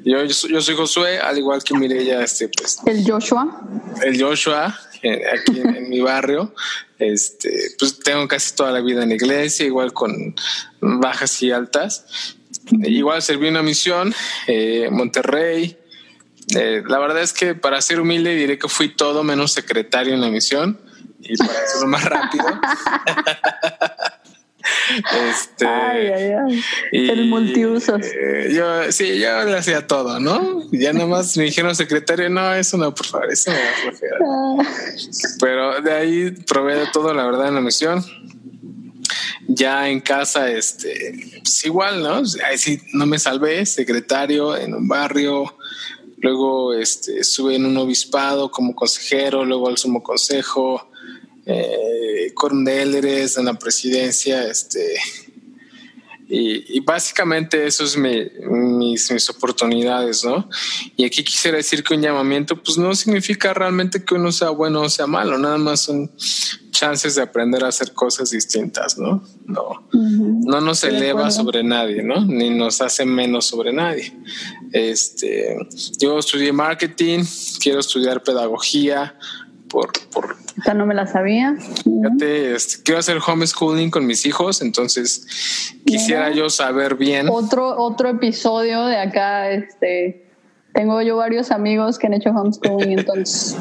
Yo, 0.05 0.23
yo 0.25 0.61
soy 0.61 0.77
Josué, 0.77 1.19
al 1.19 1.39
igual 1.39 1.65
que 1.65 1.75
Mireya, 1.75 2.23
este, 2.23 2.49
pues. 2.49 2.79
El 2.87 3.05
Joshua. 3.11 3.63
El 4.03 4.23
Joshua, 4.23 4.79
aquí 5.13 5.61
en, 5.61 5.89
mi 5.89 6.01
barrio. 6.01 6.55
Este, 6.99 7.71
pues 7.79 7.99
tengo 8.01 8.27
casi 8.29 8.55
toda 8.55 8.73
la 8.73 8.81
vida 8.81 9.03
en 9.03 9.13
iglesia, 9.13 9.67
igual 9.67 9.93
con 9.93 10.35
bajas 10.81 11.43
y 11.43 11.51
altas. 11.51 12.37
Igual 12.71 13.23
serví 13.23 13.49
una 13.49 13.63
misión, 13.63 14.15
eh, 14.47 14.89
Monterrey. 14.91 15.79
Eh, 16.55 16.83
la 16.87 16.99
verdad 16.99 17.23
es 17.23 17.33
que 17.33 17.55
para 17.55 17.81
ser 17.83 18.01
humilde 18.01 18.35
diré 18.35 18.59
que 18.59 18.69
fui 18.69 18.89
todo 18.95 19.25
menos 19.25 19.53
secretario 19.53 20.15
en 20.15 20.21
la 20.21 20.29
misión 20.29 20.81
y 21.21 21.37
para 21.37 21.53
hacerlo 21.53 21.89
más 21.89 22.05
rápido. 22.05 22.45
Este, 25.31 25.67
ay, 25.67 26.07
ay, 26.09 26.33
ay. 26.33 27.11
el 27.11 27.27
multiusos. 27.29 28.01
Eh, 28.03 28.53
yo 28.55 28.91
sí, 28.93 29.19
yo 29.19 29.45
le 29.45 29.57
hacía 29.57 29.87
todo, 29.87 30.21
¿no? 30.21 30.63
Ya 30.73 30.93
nada 30.93 31.07
más 31.07 31.37
me 31.37 31.45
dijeron 31.45 31.75
secretario, 31.75 32.29
no, 32.29 32.55
eso 32.55 32.77
no, 32.77 32.95
por 32.95 33.07
favor, 33.07 33.33
eso 33.33 33.51
no 33.51 34.61
ah. 34.61 34.65
Pero 35.41 35.81
de 35.81 35.93
ahí 35.93 36.31
probé 36.31 36.77
de 36.77 36.87
todo, 36.93 37.13
la 37.15 37.25
verdad, 37.25 37.49
en 37.49 37.55
la 37.55 37.61
misión. 37.61 38.05
Ya 39.49 39.89
en 39.89 40.01
casa, 40.01 40.51
este, 40.51 41.41
pues 41.43 41.65
igual, 41.65 42.03
¿no? 42.03 42.23
Ahí 42.45 42.59
sí 42.59 42.81
no 42.93 43.07
me 43.07 43.19
salvé, 43.19 43.65
secretario 43.65 44.57
en 44.57 44.75
un 44.75 44.89
barrio, 44.89 45.57
luego 46.19 46.75
este, 46.75 47.21
estuve 47.21 47.55
en 47.55 47.67
un 47.67 47.77
obispado 47.77 48.51
como 48.51 48.75
consejero, 48.75 49.45
luego 49.45 49.69
al 49.69 49.79
sumo 49.79 50.03
consejo, 50.03 50.91
eh, 51.47 51.96
en 52.35 53.45
la 53.45 53.55
presidencia, 53.55 54.47
este, 54.47 54.97
y, 56.29 56.81
básicamente 56.81 57.67
eso 57.67 57.85
es 57.85 57.97
mis, 57.97 59.11
mis, 59.11 59.31
oportunidades, 59.31 60.25
¿no? 60.25 60.49
Y 60.97 61.05
aquí 61.05 61.23
quisiera 61.23 61.57
decir 61.57 61.85
que 61.85 61.95
un 61.95 62.03
llamamiento, 62.03 62.61
pues 62.61 62.79
no 62.79 62.95
significa 62.95 63.55
realmente 63.55 64.05
que 64.05 64.15
uno 64.15 64.33
sea 64.33 64.51
bueno 64.51 64.81
o 64.81 64.89
sea 64.89 65.07
malo, 65.07 65.39
nada 65.39 65.57
más 65.57 65.83
son 65.83 66.11
chances 66.71 67.15
de 67.15 67.23
aprender 67.23 67.65
a 67.65 67.69
hacer 67.69 67.93
cosas 67.93 68.31
distintas, 68.31 68.99
¿no? 68.99 69.23
No, 69.47 69.89
no 69.93 70.61
nos 70.61 70.83
eleva 70.83 71.31
sobre 71.31 71.63
nadie, 71.63 72.03
¿no? 72.03 72.25
Ni 72.25 72.51
nos 72.51 72.81
hace 72.81 73.07
menos 73.07 73.47
sobre 73.47 73.73
nadie. 73.73 74.13
Este, 74.73 75.57
yo 75.99 76.19
estudié 76.19 76.53
marketing, 76.53 77.25
quiero 77.61 77.81
estudiar 77.81 78.23
pedagogía, 78.23 79.17
por, 79.77 79.93
por 80.11 80.37
esta 80.57 80.73
no 80.73 80.87
me 80.87 80.95
la 80.95 81.07
sabía. 81.07 81.55
Fíjate, 81.85 82.55
este, 82.55 82.83
quiero 82.83 82.99
hacer 82.99 83.19
homeschooling 83.25 83.91
con 83.91 84.07
mis 84.07 84.25
hijos, 84.25 84.63
entonces 84.63 85.75
quisiera 85.85 86.31
yo 86.31 86.49
saber 86.49 86.95
bien. 86.95 87.29
Otro, 87.31 87.77
otro 87.77 88.09
episodio 88.09 88.87
de 88.87 88.97
acá, 88.97 89.51
este, 89.51 90.31
tengo 90.73 91.03
yo 91.03 91.19
varios 91.19 91.51
amigos 91.51 91.99
que 91.99 92.07
han 92.07 92.15
hecho 92.15 92.31
homeschooling, 92.31 93.01
entonces 93.01 93.55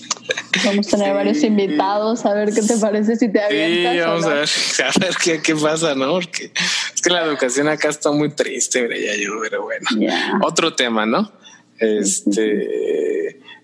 vamos 0.64 0.88
a 0.88 0.90
tener 0.96 1.14
varios 1.14 1.44
invitados 1.44 2.26
a 2.26 2.34
ver 2.34 2.52
qué 2.52 2.62
te 2.62 2.76
parece 2.76 3.14
si 3.14 3.30
te 3.30 3.40
avientas. 3.40 3.92
Sí, 3.92 4.00
vamos 4.00 4.24
a 4.24 4.34
ver, 4.34 4.48
a 4.96 4.98
ver 4.98 5.14
qué, 5.22 5.42
qué, 5.42 5.54
pasa, 5.54 5.94
¿no? 5.94 6.14
Porque 6.14 6.50
es 6.92 7.00
que 7.00 7.10
la 7.10 7.24
educación 7.24 7.68
acá 7.68 7.88
está 7.88 8.10
muy 8.10 8.30
triste, 8.30 8.80
ya 8.80 9.14
yo, 9.14 9.34
pero 9.40 9.62
bueno. 9.62 9.86
Otro 10.42 10.74
tema, 10.74 11.06
¿no? 11.06 11.30
Este 11.78 13.11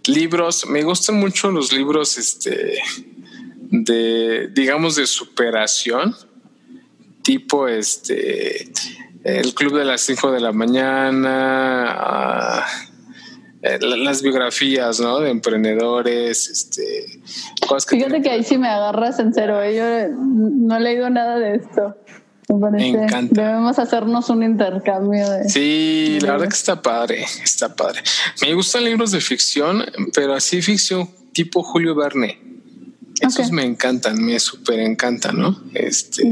libros, 0.07 0.67
me 0.67 0.83
gustan 0.83 1.17
mucho 1.17 1.51
los 1.51 1.73
libros 1.73 2.19
este, 2.19 2.79
de, 3.71 4.49
digamos, 4.49 4.97
de 4.97 5.07
superación, 5.07 6.15
tipo 7.23 7.69
este, 7.69 8.71
el 9.25 9.55
Club 9.55 9.79
de 9.79 9.85
las 9.85 10.01
5 10.03 10.33
de 10.33 10.41
la 10.41 10.53
mañana, 10.53 11.87
ah, 11.91 12.67
eh, 13.63 13.79
las 13.81 14.23
biografías, 14.23 15.01
¿no? 15.01 15.21
De 15.21 15.31
emprendedores, 15.31 16.49
este, 16.49 17.21
Fíjate 17.89 18.23
que 18.23 18.31
ahí 18.31 18.43
sí 18.43 18.57
me 18.57 18.69
agarras 18.69 19.19
en 19.19 19.35
cero, 19.35 19.63
¿eh? 19.63 19.77
yo 19.77 20.17
no 20.17 20.77
he 20.77 20.81
leído 20.81 21.11
nada 21.11 21.39
de 21.39 21.57
esto. 21.57 21.97
Me, 22.49 22.89
encanta. 22.89 23.43
Debemos 23.43 23.79
hacernos 23.79 24.31
un 24.31 24.43
intercambio 24.43 25.29
de. 25.31 25.49
Sí, 25.51 26.19
la 26.23 26.33
verdad 26.33 26.49
que 26.49 26.57
está 26.57 26.81
padre, 26.81 27.27
está 27.45 27.75
padre. 27.75 28.03
Me 28.41 28.55
gustan 28.55 28.85
libros 28.85 29.11
de 29.13 29.21
ficción, 29.21 29.85
pero 30.15 30.35
así 30.35 30.63
ficción 30.63 31.09
tipo 31.33 31.63
Julio 31.63 31.95
Verne. 31.95 32.49
Esos 33.21 33.51
me 33.51 33.65
encantan, 33.65 34.25
me 34.25 34.39
súper 34.39 34.79
encantan, 34.81 35.39
¿no? 35.39 35.61
Este, 35.75 36.23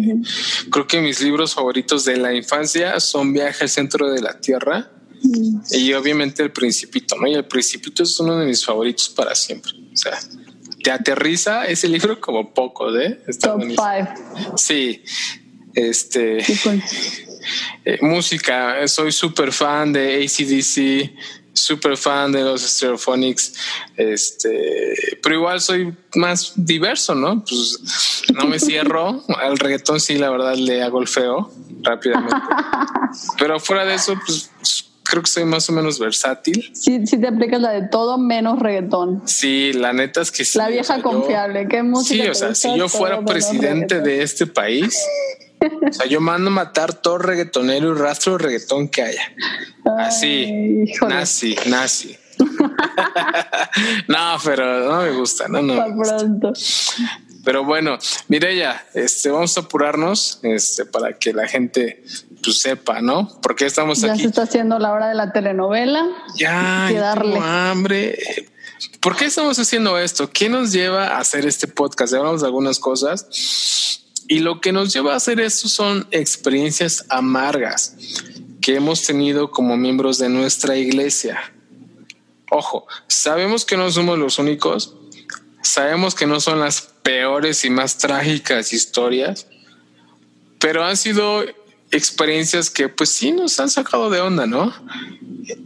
creo 0.71 0.87
que 0.87 1.01
mis 1.01 1.21
libros 1.21 1.55
favoritos 1.55 2.05
de 2.05 2.17
la 2.17 2.33
infancia 2.33 2.99
son 3.01 3.33
Viaje 3.33 3.65
al 3.65 3.69
centro 3.69 4.11
de 4.11 4.23
la 4.23 4.39
Tierra 4.41 4.91
mm. 5.23 5.61
y 5.73 5.93
obviamente 5.95 6.43
El 6.43 6.53
Principito, 6.53 7.17
¿no? 7.17 7.27
Y 7.27 7.35
El 7.35 7.47
Principito 7.47 8.05
es 8.05 8.19
uno 8.21 8.39
de 8.39 8.47
mis 8.47 8.65
favoritos 8.65 9.09
para 9.09 9.35
siempre. 9.35 9.73
O 9.93 9.97
sea, 9.97 10.17
te 10.83 10.91
aterriza 10.93 11.65
ese 11.65 11.89
libro 11.89 12.21
como 12.21 12.55
poco, 12.55 12.97
¿eh? 12.97 13.21
Está 13.27 13.53
Top 13.53 13.63
five. 13.63 14.09
Sí, 14.57 15.03
este 15.77 16.39
eh, 17.85 17.99
música, 18.01 18.89
soy 18.89 19.13
súper 19.13 19.53
fan 19.53 19.93
de 19.93 20.25
ACDC, 20.25 21.13
súper 21.53 21.97
fan 21.97 22.33
de 22.33 22.43
los 22.43 22.63
Stereophonics, 22.63 23.55
este, 23.97 25.19
pero 25.23 25.37
igual 25.37 25.61
soy 25.61 25.95
más 26.15 26.53
diverso, 26.57 27.15
¿no? 27.15 27.45
Pues 27.45 28.25
no 28.35 28.47
me 28.47 28.59
cierro. 28.59 29.23
Al 29.39 29.59
reggaetón 29.59 30.01
sí, 30.01 30.17
la 30.17 30.31
verdad, 30.31 30.55
le 30.55 30.83
hago 30.83 31.01
el 31.01 31.09
feo 31.09 31.53
rápidamente. 31.83 32.35
pero 33.39 33.61
fuera 33.61 33.85
de 33.85 33.95
eso, 33.95 34.15
pues 34.27 34.51
creo 35.03 35.23
que 35.23 35.31
soy 35.31 35.45
más 35.45 35.69
o 35.71 35.73
menos 35.73 35.99
versátil. 35.99 36.71
Sí, 36.75 37.07
sí 37.07 37.19
te 37.19 37.29
aplicas 37.29 37.61
la 37.61 37.71
de 37.71 37.89
todo 37.89 38.19
menos 38.19 38.59
reggaetón. 38.59 39.23
Sí, 39.27 39.73
la 39.73 39.93
neta 39.93 40.21
es 40.21 40.31
que 40.31 40.45
sí. 40.45 40.59
La 40.59 40.69
vieja 40.69 41.01
confiable, 41.03 41.69
¿qué 41.69 41.83
música? 41.83 42.25
Sí, 42.25 42.29
o 42.29 42.35
sea, 42.35 42.55
si 42.55 42.77
yo 42.77 42.89
fuera 42.89 43.25
presidente 43.25 44.01
de 44.01 44.23
este 44.23 44.47
país, 44.47 44.99
o 45.89 45.93
sea, 45.93 46.07
yo 46.07 46.21
mando 46.21 46.51
a 46.51 46.53
matar 46.53 46.95
todo 46.95 47.19
reggaetonero 47.19 47.95
y 47.95 47.99
rastro 47.99 48.33
de 48.33 48.45
reggaetón 48.45 48.89
que 48.89 49.03
haya. 49.03 49.33
Así, 49.99 50.85
nazi, 51.09 51.57
nazi. 51.67 52.17
no, 54.09 54.37
pero 54.45 54.91
no 54.91 55.03
me 55.03 55.13
gusta, 55.13 55.49
no, 55.49 55.63
no. 55.63 55.75
Pero 57.45 57.65
bueno, 57.65 57.97
Mireya, 58.29 58.87
este, 58.93 59.31
vamos 59.31 59.57
a 59.57 59.61
apurarnos 59.61 60.41
este, 60.43 60.85
para 60.85 61.13
que 61.13 61.33
la 61.33 61.47
gente 61.47 62.03
pues, 62.43 62.61
sepa, 62.61 63.01
¿no? 63.01 63.39
Porque 63.41 63.67
estamos 63.67 64.03
aquí. 64.03 64.19
Ya 64.19 64.23
se 64.23 64.29
está 64.29 64.43
haciendo 64.43 64.79
la 64.79 64.93
hora 64.93 65.09
de 65.09 65.15
la 65.15 65.33
telenovela. 65.33 66.05
Ya, 66.37 66.89
tengo 66.91 67.41
hambre. 67.41 68.19
¿Por 69.01 69.17
qué 69.17 69.27
estamos 69.27 69.59
haciendo 69.59 69.99
esto? 69.99 70.29
¿Qué 70.31 70.49
nos 70.49 70.73
lleva 70.73 71.09
a 71.09 71.19
hacer 71.19 71.47
este 71.47 71.69
podcast? 71.69 72.13
Hablamos 72.15 72.41
de 72.41 72.49
algunas 72.49 72.81
cosas 72.81 74.06
Y 74.29 74.41
lo 74.41 74.61
que 74.61 74.73
nos 74.73 74.93
lleva 74.93 75.13
a 75.13 75.17
hacer 75.17 75.41
esto 75.41 75.69
son 75.69 76.07
experiencias 76.11 77.05
amargas 77.09 77.97
que 78.61 78.75
hemos 78.75 79.05
tenido 79.05 79.51
como 79.51 79.77
miembros 79.77 80.19
de 80.19 80.29
nuestra 80.29 80.77
iglesia. 80.77 81.53
Ojo, 82.51 82.87
sabemos 83.07 83.65
que 83.65 83.77
no 83.77 83.91
somos 83.91 84.19
los 84.19 84.39
únicos, 84.39 84.97
sabemos 85.63 86.15
que 86.15 86.27
no 86.27 86.41
son 86.41 86.59
las 86.59 86.81
peores 86.81 87.65
y 87.65 87.71
más 87.71 87.99
trágicas 87.99 88.73
historias, 88.73 89.47
pero 90.59 90.85
han 90.85 90.97
sido 90.97 91.45
experiencias 91.93 92.71
que 92.71 92.89
pues 92.89 93.11
sí 93.11 93.31
nos 93.31 93.61
han 93.61 93.71
sacado 93.71 94.11
de 94.11 94.21
onda, 94.21 94.47
¿no? 94.47 94.75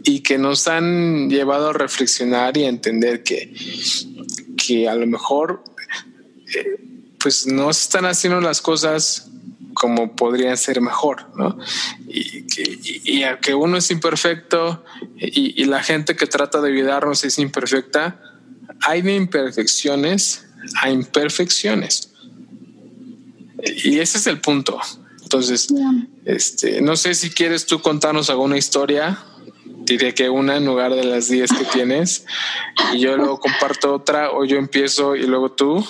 Y 0.05 0.21
que 0.21 0.37
nos 0.37 0.69
han 0.69 1.31
llevado 1.31 1.71
a 1.71 1.73
reflexionar 1.73 2.57
y 2.59 2.65
a 2.65 2.69
entender 2.69 3.23
que, 3.23 3.55
que 4.57 4.89
a 4.89 4.95
lo 4.95 5.07
mejor 5.07 5.65
eh, 6.55 6.90
pues 7.23 7.47
no 7.47 7.73
se 7.73 7.83
están 7.83 8.07
haciendo 8.07 8.41
las 8.41 8.61
cosas 8.61 9.29
como 9.75 10.17
podrían 10.17 10.57
ser 10.57 10.81
mejor, 10.81 11.31
¿no? 11.37 11.59
Y, 12.09 12.45
y, 13.05 13.23
a 13.23 13.39
que 13.39 13.55
uno 13.55 13.77
es 13.77 13.91
imperfecto 13.91 14.85
y, 15.17 15.63
y, 15.63 15.65
la 15.67 15.83
gente 15.83 16.17
que 16.17 16.27
trata 16.27 16.61
de 16.61 16.73
ayudarnos 16.73 17.25
es 17.25 17.39
imperfecta, 17.39 18.21
hay 18.83 19.03
de 19.03 19.15
imperfecciones 19.15 20.47
a 20.83 20.91
imperfecciones. 20.91 22.11
Y 23.85 23.99
ese 23.99 24.19
es 24.19 24.27
el 24.27 24.41
punto. 24.41 24.81
Entonces, 25.23 25.69
este, 26.25 26.81
no 26.81 26.97
sé 26.97 27.15
si 27.15 27.31
quieres 27.31 27.67
tú 27.67 27.81
contarnos 27.81 28.31
alguna 28.31 28.59
historia. 28.59 29.19
Diré 29.91 30.15
que 30.15 30.31
una 30.31 30.57
en 30.57 30.67
lugar 30.67 30.95
de 30.95 31.03
las 31.03 31.29
10 31.29 31.51
que 31.51 31.65
tienes 31.65 32.25
y 32.95 33.01
yo 33.01 33.17
luego 33.17 33.41
comparto 33.41 33.93
otra 33.93 34.31
o 34.31 34.45
yo 34.45 34.57
empiezo 34.57 35.17
y 35.17 35.25
luego 35.25 35.51
tú. 35.51 35.85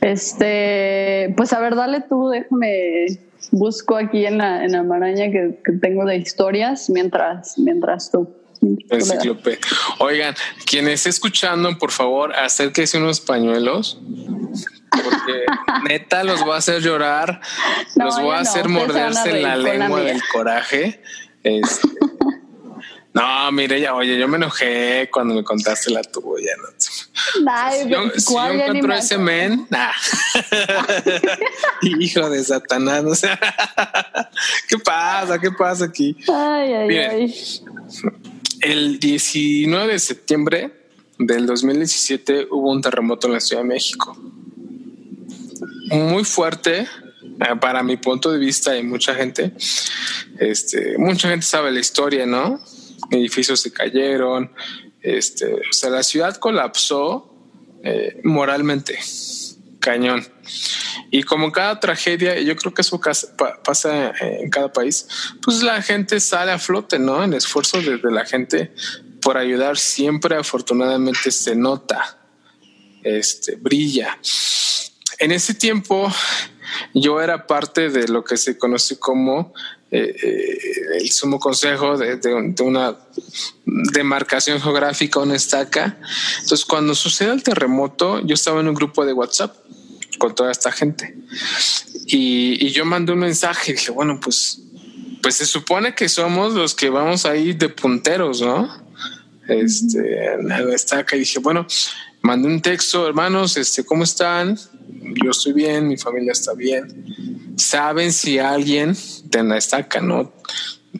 Este, 0.00 1.34
pues 1.36 1.52
a 1.52 1.58
ver, 1.58 1.74
dale 1.74 2.00
tú, 2.08 2.28
déjame 2.28 3.18
busco 3.50 3.96
aquí 3.96 4.24
en 4.26 4.38
la, 4.38 4.64
en 4.64 4.70
la 4.72 4.82
maraña 4.82 5.30
que, 5.30 5.56
tengo 5.80 6.04
de 6.04 6.16
historias 6.16 6.88
mientras, 6.90 7.58
mientras 7.58 8.10
tú. 8.10 8.28
Oigan, 9.98 10.34
quien 10.64 10.88
esté 10.88 11.10
escuchando, 11.10 11.76
por 11.76 11.90
favor, 11.90 12.34
acérquese 12.34 12.98
unos 12.98 13.20
pañuelos. 13.20 14.00
Porque 14.90 15.44
neta 15.88 16.24
los 16.24 16.40
voy 16.44 16.52
a 16.52 16.56
hacer 16.58 16.82
llorar, 16.82 17.40
los 17.96 18.20
voy 18.20 18.34
a 18.36 18.40
hacer 18.40 18.68
morderse 18.68 19.40
la 19.40 19.56
lengua 19.56 20.02
del 20.02 20.20
coraje. 20.32 21.02
Este, 21.44 21.88
no, 23.18 23.52
mire, 23.52 23.80
ya, 23.80 23.94
oye, 23.94 24.16
yo 24.16 24.28
me 24.28 24.36
enojé 24.36 25.08
cuando 25.12 25.34
me 25.34 25.42
contaste 25.42 25.90
la 25.90 26.02
tuya. 26.02 26.52
si 26.76 27.88
yo, 27.88 28.10
si 28.16 28.32
yo 28.32 28.46
encuentro 28.46 28.94
ese 28.94 29.18
men, 29.18 29.66
nah. 29.70 29.90
hijo 31.82 32.30
de 32.30 32.44
Satanás, 32.44 33.04
o 33.04 33.14
sea, 33.16 33.38
¿qué 34.68 34.78
pasa? 34.78 35.38
¿Qué 35.40 35.50
pasa 35.50 35.86
aquí? 35.86 36.16
Ay, 36.28 36.72
ay, 36.72 36.96
ay. 36.96 37.34
El 38.60 39.00
19 39.00 39.92
de 39.92 39.98
septiembre 39.98 40.72
del 41.18 41.46
2017 41.46 42.46
hubo 42.50 42.70
un 42.70 42.80
terremoto 42.80 43.26
en 43.26 43.32
la 43.32 43.40
Ciudad 43.40 43.62
de 43.62 43.68
México. 43.68 44.16
Muy 45.90 46.22
fuerte, 46.22 46.80
eh, 46.82 47.56
para 47.60 47.82
mi 47.82 47.96
punto 47.96 48.30
de 48.30 48.38
vista 48.38 48.76
y 48.76 48.84
mucha 48.84 49.14
gente, 49.14 49.52
este, 50.38 50.96
mucha 50.98 51.28
gente 51.30 51.44
sabe 51.44 51.72
la 51.72 51.80
historia, 51.80 52.24
¿no? 52.24 52.60
Edificios 53.10 53.60
se 53.60 53.72
cayeron, 53.72 54.52
este, 55.02 55.54
o 55.54 55.72
sea, 55.72 55.90
la 55.90 56.02
ciudad 56.02 56.36
colapsó 56.36 57.32
eh, 57.82 58.20
moralmente, 58.24 58.98
cañón. 59.80 60.26
Y 61.10 61.22
como 61.22 61.52
cada 61.52 61.80
tragedia, 61.80 62.38
yo 62.40 62.56
creo 62.56 62.74
que 62.74 62.82
eso 62.82 63.00
pasa 63.64 64.12
en 64.20 64.50
cada 64.50 64.72
país, 64.72 65.06
pues 65.42 65.62
la 65.62 65.80
gente 65.80 66.20
sale 66.20 66.52
a 66.52 66.58
flote, 66.58 66.98
¿no? 66.98 67.24
El 67.24 67.34
esfuerzo 67.34 67.80
de, 67.80 67.98
la 68.10 68.26
gente 68.26 68.72
por 69.22 69.38
ayudar 69.38 69.78
siempre 69.78 70.36
afortunadamente 70.36 71.30
se 71.30 71.56
nota, 71.56 72.18
este, 73.02 73.56
brilla. 73.56 74.18
En 75.18 75.32
ese 75.32 75.54
tiempo 75.54 76.12
yo 76.94 77.20
era 77.20 77.46
parte 77.46 77.88
de 77.90 78.08
lo 78.08 78.24
que 78.24 78.36
se 78.36 78.58
conoce 78.58 78.98
como 78.98 79.54
eh, 79.90 80.14
eh, 80.22 80.58
el 81.00 81.10
sumo 81.10 81.38
consejo 81.38 81.96
de, 81.96 82.18
una 82.60 82.96
demarcación 83.64 84.60
geográfica, 84.60 85.20
una 85.20 85.36
estaca. 85.36 85.98
Entonces, 86.40 86.64
cuando 86.66 86.94
sucede 86.94 87.32
el 87.32 87.42
terremoto, 87.42 88.20
yo 88.20 88.34
estaba 88.34 88.60
en 88.60 88.68
un 88.68 88.74
grupo 88.74 89.06
de 89.06 89.12
WhatsApp 89.12 89.56
con 90.18 90.34
toda 90.34 90.50
esta 90.50 90.72
gente 90.72 91.14
y, 92.06 92.70
yo 92.70 92.84
mandé 92.84 93.12
un 93.12 93.18
mensaje 93.20 93.72
y 93.72 93.74
dije, 93.74 93.90
bueno, 93.90 94.18
pues, 94.20 94.60
pues 95.22 95.36
se 95.36 95.46
supone 95.46 95.94
que 95.94 96.08
somos 96.08 96.54
los 96.54 96.74
que 96.74 96.88
vamos 96.90 97.26
ahí 97.26 97.52
de 97.52 97.68
punteros, 97.68 98.40
¿no? 98.40 98.68
Este, 99.48 100.34
en 100.34 100.48
la 100.48 100.60
estaca 100.74 101.16
y 101.16 101.20
dije, 101.20 101.38
bueno, 101.38 101.66
mandé 102.22 102.48
un 102.48 102.60
texto, 102.60 103.06
hermanos, 103.06 103.56
este, 103.56 103.84
¿cómo 103.84 104.04
están? 104.04 104.58
Yo 105.24 105.30
estoy 105.30 105.52
bien, 105.52 105.88
mi 105.88 105.96
familia 105.96 106.32
está 106.32 106.54
bien. 106.54 107.54
¿Saben 107.56 108.12
si 108.12 108.38
alguien 108.38 108.94
de 109.24 109.42
la 109.42 109.56
estaca, 109.56 110.00
no? 110.00 110.32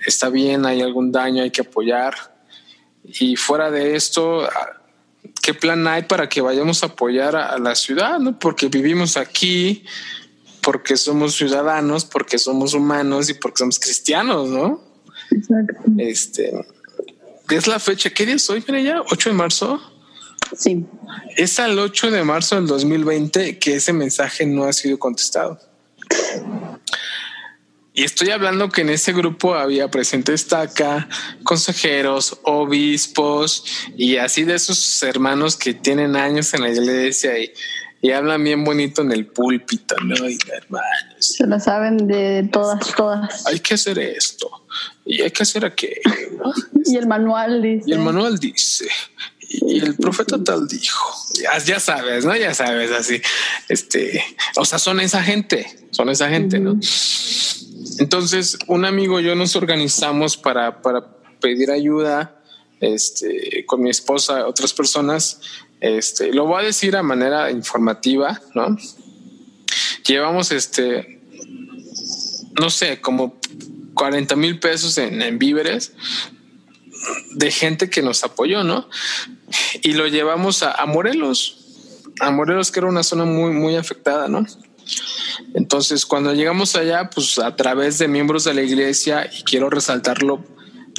Está 0.06 0.28
bien, 0.28 0.66
hay 0.66 0.82
algún 0.82 1.12
daño, 1.12 1.42
hay 1.42 1.50
que 1.50 1.62
apoyar. 1.62 2.14
Y 3.04 3.36
fuera 3.36 3.70
de 3.70 3.96
esto, 3.96 4.48
¿qué 5.42 5.54
plan 5.54 5.86
hay 5.86 6.02
para 6.02 6.28
que 6.28 6.40
vayamos 6.40 6.82
a 6.82 6.86
apoyar 6.86 7.36
a, 7.36 7.58
la 7.58 7.74
ciudad? 7.74 8.18
¿no? 8.18 8.38
Porque 8.38 8.68
vivimos 8.68 9.16
aquí, 9.16 9.84
porque 10.62 10.96
somos 10.96 11.34
ciudadanos, 11.34 12.04
porque 12.04 12.38
somos 12.38 12.74
humanos 12.74 13.30
y 13.30 13.34
porque 13.34 13.58
somos 13.58 13.78
cristianos, 13.78 14.48
¿no? 14.48 14.82
Exacto. 15.30 15.82
Este, 15.96 16.52
es 17.50 17.66
la 17.66 17.78
fecha, 17.78 18.10
¿qué 18.10 18.26
día 18.26 18.34
es 18.34 18.48
hoy? 18.50 18.62
Mira 18.66 18.80
ya, 18.80 19.02
8 19.10 19.30
de 19.30 19.34
marzo. 19.34 19.80
Sí. 20.56 20.86
Es 21.36 21.58
al 21.58 21.78
8 21.78 22.10
de 22.10 22.24
marzo 22.24 22.56
del 22.56 22.66
2020 22.66 23.58
que 23.58 23.76
ese 23.76 23.92
mensaje 23.92 24.46
no 24.46 24.64
ha 24.64 24.72
sido 24.72 24.98
contestado. 24.98 25.58
Y 27.98 28.04
estoy 28.04 28.30
hablando 28.30 28.68
que 28.68 28.82
en 28.82 28.90
ese 28.90 29.12
grupo 29.12 29.56
había 29.56 29.90
presente 29.90 30.32
estaca, 30.32 31.08
consejeros, 31.42 32.38
obispos 32.44 33.64
y 33.96 34.18
así 34.18 34.44
de 34.44 34.54
esos 34.54 35.02
hermanos 35.02 35.56
que 35.56 35.74
tienen 35.74 36.14
años 36.14 36.54
en 36.54 36.62
la 36.62 36.70
iglesia 36.70 37.32
y, 37.40 37.52
hablan 38.12 38.44
bien 38.44 38.62
bonito 38.62 39.02
en 39.02 39.10
el 39.10 39.26
púlpito, 39.26 39.96
¿no? 40.04 40.14
Y 40.28 40.38
hermanos. 40.56 41.16
Se 41.18 41.44
lo 41.44 41.58
saben 41.58 42.06
de 42.06 42.48
todas, 42.52 42.94
todas. 42.94 43.44
Hay 43.48 43.58
que 43.58 43.74
hacer 43.74 43.98
esto 43.98 44.48
y 45.04 45.20
hay 45.20 45.32
que 45.32 45.42
hacer 45.42 45.64
aquello. 45.64 46.00
y 46.84 46.96
el 46.96 47.08
manual 47.08 47.60
dice. 47.60 47.84
Y 47.84 47.92
el 47.94 47.98
manual 47.98 48.38
dice 48.38 48.86
y 49.50 49.80
el 49.80 49.94
profeta 49.96 50.42
tal 50.44 50.68
dijo, 50.68 51.10
ya, 51.64 51.80
sabes, 51.80 52.24
¿no? 52.24 52.36
Ya 52.36 52.52
sabes, 52.52 52.90
así, 52.90 53.20
este, 53.68 54.22
o 54.56 54.64
sea, 54.64 54.78
son 54.78 55.00
esa 55.00 55.22
gente, 55.22 55.88
son 55.90 56.10
esa 56.10 56.28
gente, 56.28 56.58
¿no? 56.58 56.78
Entonces, 57.98 58.58
un 58.66 58.84
amigo 58.84 59.20
y 59.20 59.24
yo 59.24 59.34
nos 59.34 59.56
organizamos 59.56 60.36
para, 60.36 60.82
para 60.82 61.06
pedir 61.40 61.70
ayuda, 61.70 62.42
este, 62.80 63.64
con 63.66 63.82
mi 63.82 63.90
esposa, 63.90 64.46
otras 64.46 64.74
personas, 64.74 65.40
este, 65.80 66.32
lo 66.32 66.44
voy 66.44 66.62
a 66.62 66.66
decir 66.66 66.94
a 66.94 67.02
manera 67.02 67.50
informativa, 67.50 68.40
¿no? 68.54 68.76
Llevamos, 70.06 70.52
este, 70.52 71.22
no 72.60 72.68
sé, 72.68 73.00
como 73.00 73.38
40 73.94 74.36
mil 74.36 74.60
pesos 74.60 74.98
en, 74.98 75.22
en 75.22 75.38
víveres 75.38 75.94
de 77.32 77.50
gente 77.50 77.90
que 77.90 78.02
nos 78.02 78.24
apoyó, 78.24 78.64
¿no? 78.64 78.88
y 79.82 79.92
lo 79.92 80.06
llevamos 80.06 80.62
a, 80.62 80.84
Morelos, 80.86 81.58
a 82.20 82.30
Morelos 82.30 82.70
que 82.70 82.80
era 82.80 82.88
una 82.88 83.02
zona 83.02 83.24
muy, 83.24 83.52
muy 83.52 83.76
afectada, 83.76 84.28
¿no? 84.28 84.46
Entonces, 85.54 86.06
cuando 86.06 86.34
llegamos 86.34 86.74
allá, 86.74 87.10
pues 87.10 87.38
a 87.38 87.54
través 87.54 87.98
de 87.98 88.08
miembros 88.08 88.44
de 88.44 88.54
la 88.54 88.62
iglesia, 88.62 89.30
y 89.32 89.42
quiero 89.44 89.70
resaltarlo, 89.70 90.44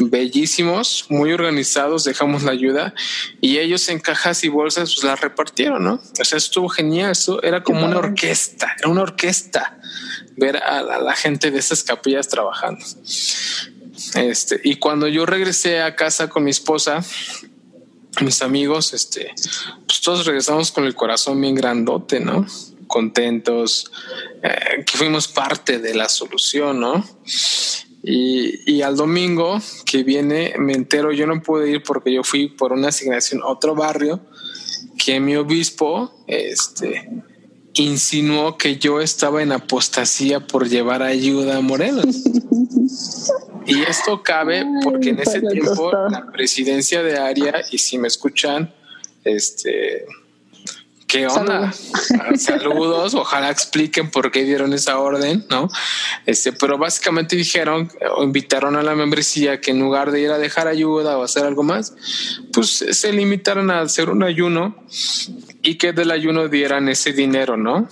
bellísimos, 0.01 1.07
muy 1.09 1.33
organizados, 1.33 2.05
dejamos 2.05 2.43
la 2.43 2.51
ayuda 2.51 2.93
y 3.41 3.57
ellos 3.57 3.89
en 3.89 3.99
cajas 3.99 4.45
y 4.45 4.47
bolsas 4.47 4.93
pues 4.93 5.03
la 5.03 5.17
repartieron, 5.17 5.83
¿no? 5.83 6.01
O 6.19 6.23
sea, 6.23 6.37
estuvo 6.37 6.69
genial, 6.69 7.11
eso 7.11 7.43
era 7.43 7.63
como 7.63 7.85
una 7.85 7.97
orquesta, 7.97 8.75
era 8.79 8.87
una 8.87 9.01
orquesta 9.01 9.77
ver 10.37 10.55
a 10.55 10.81
la, 10.81 11.13
gente 11.15 11.51
de 11.51 11.59
esas 11.59 11.83
capillas 11.83 12.29
trabajando. 12.29 12.85
Este, 14.15 14.59
y 14.63 14.75
cuando 14.75 15.07
yo 15.07 15.25
regresé 15.25 15.81
a 15.81 15.95
casa 15.95 16.29
con 16.29 16.43
mi 16.43 16.51
esposa, 16.51 17.03
mis 18.21 18.41
amigos, 18.41 18.93
este, 18.93 19.33
pues 19.85 20.01
todos 20.01 20.25
regresamos 20.25 20.71
con 20.71 20.85
el 20.85 20.95
corazón 20.95 21.39
bien 21.41 21.55
grandote, 21.55 22.19
¿no? 22.19 22.45
Contentos, 22.87 23.91
eh, 24.43 24.83
que 24.85 24.97
fuimos 24.97 25.27
parte 25.27 25.79
de 25.79 25.93
la 25.93 26.09
solución, 26.09 26.79
¿no? 26.79 27.07
Y, 28.01 28.71
y, 28.71 28.81
al 28.81 28.95
domingo 28.95 29.59
que 29.85 30.03
viene 30.03 30.53
me 30.57 30.73
entero, 30.73 31.11
yo 31.11 31.27
no 31.27 31.41
pude 31.41 31.69
ir 31.69 31.83
porque 31.83 32.13
yo 32.13 32.23
fui 32.23 32.47
por 32.47 32.71
una 32.71 32.87
asignación 32.87 33.41
a 33.41 33.47
otro 33.47 33.75
barrio, 33.75 34.21
que 34.97 35.19
mi 35.19 35.35
obispo, 35.35 36.23
este, 36.25 37.09
insinuó 37.73 38.57
que 38.57 38.77
yo 38.77 39.01
estaba 39.01 39.41
en 39.41 39.51
apostasía 39.51 40.45
por 40.45 40.67
llevar 40.67 41.03
ayuda 41.03 41.57
a 41.57 41.61
Morelos. 41.61 42.23
y 43.69 43.83
esto 43.83 44.21
cabe 44.23 44.65
porque 44.83 45.09
en 45.09 45.19
ese 45.19 45.41
tiempo 45.41 45.91
la 46.09 46.31
presidencia 46.31 47.01
de 47.03 47.17
Aria, 47.17 47.63
y 47.71 47.77
si 47.77 47.97
me 47.97 48.07
escuchan, 48.07 48.73
este, 49.23 50.05
¿Qué 51.09 51.25
onda? 51.25 51.73
Saludos. 52.37 53.15
ojalá 53.15 53.49
expliquen 53.49 54.11
por 54.11 54.29
qué 54.31 54.43
dieron 54.43 54.73
esa 54.73 54.99
orden, 54.99 55.43
¿no? 55.49 55.67
Este, 56.27 56.53
pero 56.53 56.77
básicamente 56.77 57.35
dijeron 57.35 57.91
o 58.15 58.23
invitaron 58.23 58.75
a 58.75 58.83
la 58.83 58.93
membresía 58.93 59.59
que 59.59 59.71
en 59.71 59.79
lugar 59.79 60.11
de 60.11 60.21
ir 60.21 60.29
a 60.29 60.37
dejar 60.37 60.67
ayuda 60.67 61.17
o 61.17 61.23
hacer 61.23 61.45
algo 61.45 61.63
más, 61.63 61.95
pues 62.53 62.85
se 62.91 63.11
limitaron 63.11 63.71
a 63.71 63.81
hacer 63.81 64.11
un 64.11 64.21
ayuno 64.21 64.85
y 65.63 65.79
que 65.79 65.93
del 65.93 66.11
ayuno 66.11 66.47
dieran 66.47 66.89
ese 66.89 67.11
dinero, 67.11 67.57
¿no? 67.57 67.89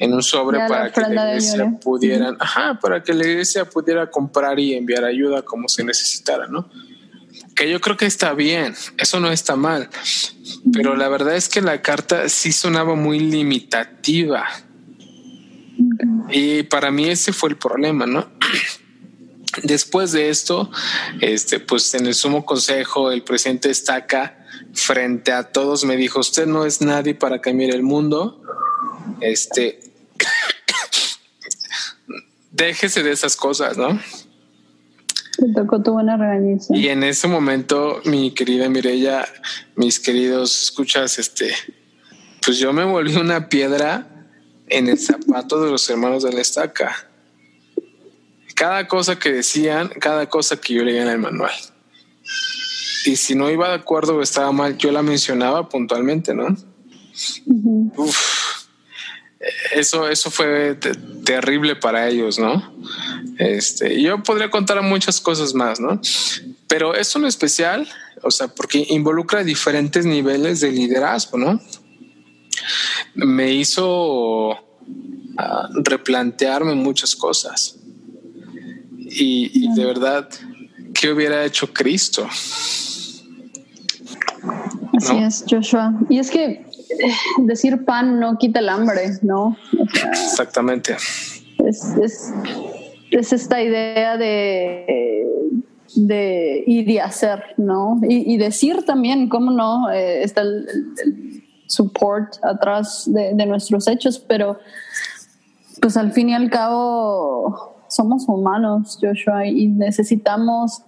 En 0.00 0.12
un 0.12 0.22
sobre 0.22 0.58
para 0.66 0.90
que 0.90 1.00
la 1.02 1.28
iglesia 1.28 1.78
pudieran, 1.80 2.36
ajá, 2.40 2.78
para 2.80 3.02
que 3.02 3.14
la 3.14 3.24
iglesia 3.24 3.64
pudiera 3.64 4.10
comprar 4.10 4.58
y 4.58 4.74
enviar 4.74 5.04
ayuda 5.04 5.42
como 5.42 5.68
se 5.68 5.84
necesitara, 5.84 6.48
¿no? 6.48 6.68
Que 7.54 7.70
yo 7.70 7.80
creo 7.80 7.96
que 7.96 8.06
está 8.06 8.32
bien, 8.32 8.74
eso 8.98 9.20
no 9.20 9.30
está 9.30 9.54
mal 9.54 9.88
pero 10.72 10.96
la 10.96 11.08
verdad 11.08 11.36
es 11.36 11.48
que 11.48 11.60
la 11.60 11.82
carta 11.82 12.28
sí 12.28 12.52
sonaba 12.52 12.94
muy 12.94 13.18
limitativa. 13.18 14.46
Y 16.30 16.62
para 16.64 16.90
mí 16.90 17.08
ese 17.08 17.32
fue 17.32 17.50
el 17.50 17.56
problema, 17.56 18.06
¿no? 18.06 18.30
Después 19.62 20.12
de 20.12 20.28
esto, 20.28 20.70
este, 21.20 21.58
pues 21.58 21.92
en 21.94 22.06
el 22.06 22.14
sumo 22.14 22.44
consejo, 22.44 23.10
el 23.10 23.22
presidente 23.22 23.70
Estaca, 23.70 24.46
frente 24.72 25.32
a 25.32 25.50
todos, 25.50 25.84
me 25.84 25.96
dijo: 25.96 26.20
Usted 26.20 26.46
no 26.46 26.64
es 26.64 26.80
nadie 26.80 27.14
para 27.14 27.40
cambiar 27.40 27.70
el 27.70 27.82
mundo. 27.82 28.42
Este, 29.20 29.80
déjese 32.64 33.02
de 33.02 33.12
esas 33.12 33.36
cosas, 33.36 33.76
¿no? 33.76 33.98
tocó 35.54 35.82
tu 35.82 35.92
buena 35.92 36.18
regañiza. 36.18 36.76
Y 36.76 36.88
en 36.88 37.02
ese 37.02 37.26
momento, 37.26 38.00
mi 38.04 38.32
querida 38.32 38.68
Mirella, 38.68 39.26
mis 39.74 39.98
queridos 39.98 40.64
escuchas, 40.64 41.18
este, 41.18 41.54
pues 42.44 42.58
yo 42.58 42.74
me 42.74 42.84
volví 42.84 43.16
una 43.16 43.48
piedra 43.48 44.06
en 44.68 44.88
el 44.88 44.98
zapato 44.98 45.62
de 45.64 45.70
los 45.70 45.88
hermanos 45.88 46.22
de 46.22 46.32
la 46.32 46.42
estaca. 46.42 47.08
Cada 48.54 48.86
cosa 48.86 49.18
que 49.18 49.32
decían, 49.32 49.88
cada 49.88 50.28
cosa 50.28 50.60
que 50.60 50.74
yo 50.74 50.84
leía 50.84 51.02
en 51.02 51.08
el 51.08 51.18
manual. 51.18 51.54
Y 53.06 53.16
si 53.16 53.34
no 53.34 53.50
iba 53.50 53.68
de 53.68 53.76
acuerdo 53.76 54.16
o 54.16 54.22
estaba 54.22 54.52
mal, 54.52 54.76
yo 54.76 54.92
la 54.92 55.02
mencionaba 55.02 55.70
puntualmente, 55.70 56.34
¿no? 56.34 56.54
Eso, 59.74 60.08
eso 60.08 60.30
fue 60.30 60.78
terrible 61.24 61.76
para 61.76 62.08
ellos, 62.08 62.38
¿no? 62.38 62.74
Este, 63.38 64.00
yo 64.00 64.22
podría 64.22 64.50
contar 64.50 64.80
muchas 64.82 65.20
cosas 65.20 65.54
más, 65.54 65.80
¿no? 65.80 66.00
Pero 66.66 66.94
es 66.94 67.14
un 67.16 67.24
especial, 67.24 67.88
o 68.22 68.30
sea, 68.30 68.48
porque 68.48 68.86
involucra 68.90 69.42
diferentes 69.42 70.04
niveles 70.04 70.60
de 70.60 70.70
liderazgo, 70.72 71.38
¿no? 71.38 71.60
Me 73.14 73.52
hizo 73.52 74.52
ah, 75.38 75.68
replantearme 75.74 76.74
muchas 76.74 77.16
cosas. 77.16 77.76
Y, 78.98 79.50
y 79.54 79.74
de 79.74 79.84
verdad, 79.86 80.28
¿qué 80.92 81.10
hubiera 81.10 81.44
hecho 81.44 81.72
Cristo? 81.72 82.28
Así 84.96 85.16
es, 85.16 85.44
Joshua. 85.48 85.94
Y 86.08 86.18
es 86.18 86.30
que 86.30 86.66
decir 87.38 87.84
pan 87.84 88.20
no 88.20 88.38
quita 88.38 88.60
el 88.60 88.68
hambre, 88.68 89.18
¿no? 89.22 89.56
Exactamente. 90.10 90.96
Es, 91.64 91.84
es, 92.02 92.32
es, 93.10 93.32
esta 93.32 93.62
idea 93.62 94.16
de, 94.16 95.26
de 95.94 96.64
ir 96.66 96.88
y 96.88 96.98
hacer, 96.98 97.42
¿no? 97.56 98.00
Y, 98.02 98.36
decir 98.38 98.84
también, 98.84 99.28
¿cómo 99.28 99.50
no? 99.50 99.90
Eh, 99.90 100.22
está 100.22 100.42
el, 100.42 100.66
support 101.66 102.34
atrás 102.42 103.04
de, 103.06 103.32
de 103.34 103.46
nuestros 103.46 103.86
hechos, 103.86 104.18
pero 104.18 104.58
pues 105.80 105.96
al 105.96 106.12
fin 106.12 106.30
y 106.30 106.34
al 106.34 106.50
cabo 106.50 107.84
somos 107.88 108.28
humanos, 108.28 108.98
Joshua, 109.00 109.46
y 109.46 109.68
necesitamos 109.68 110.82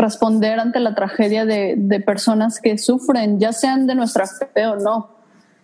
responder 0.00 0.58
ante 0.58 0.80
la 0.80 0.94
tragedia 0.94 1.44
de, 1.44 2.02
personas 2.04 2.60
que 2.60 2.78
sufren, 2.78 3.38
ya 3.38 3.52
sean 3.52 3.86
de 3.86 3.94
nuestra 3.94 4.26
fe 4.26 4.66
o 4.66 4.76
no. 4.76 5.10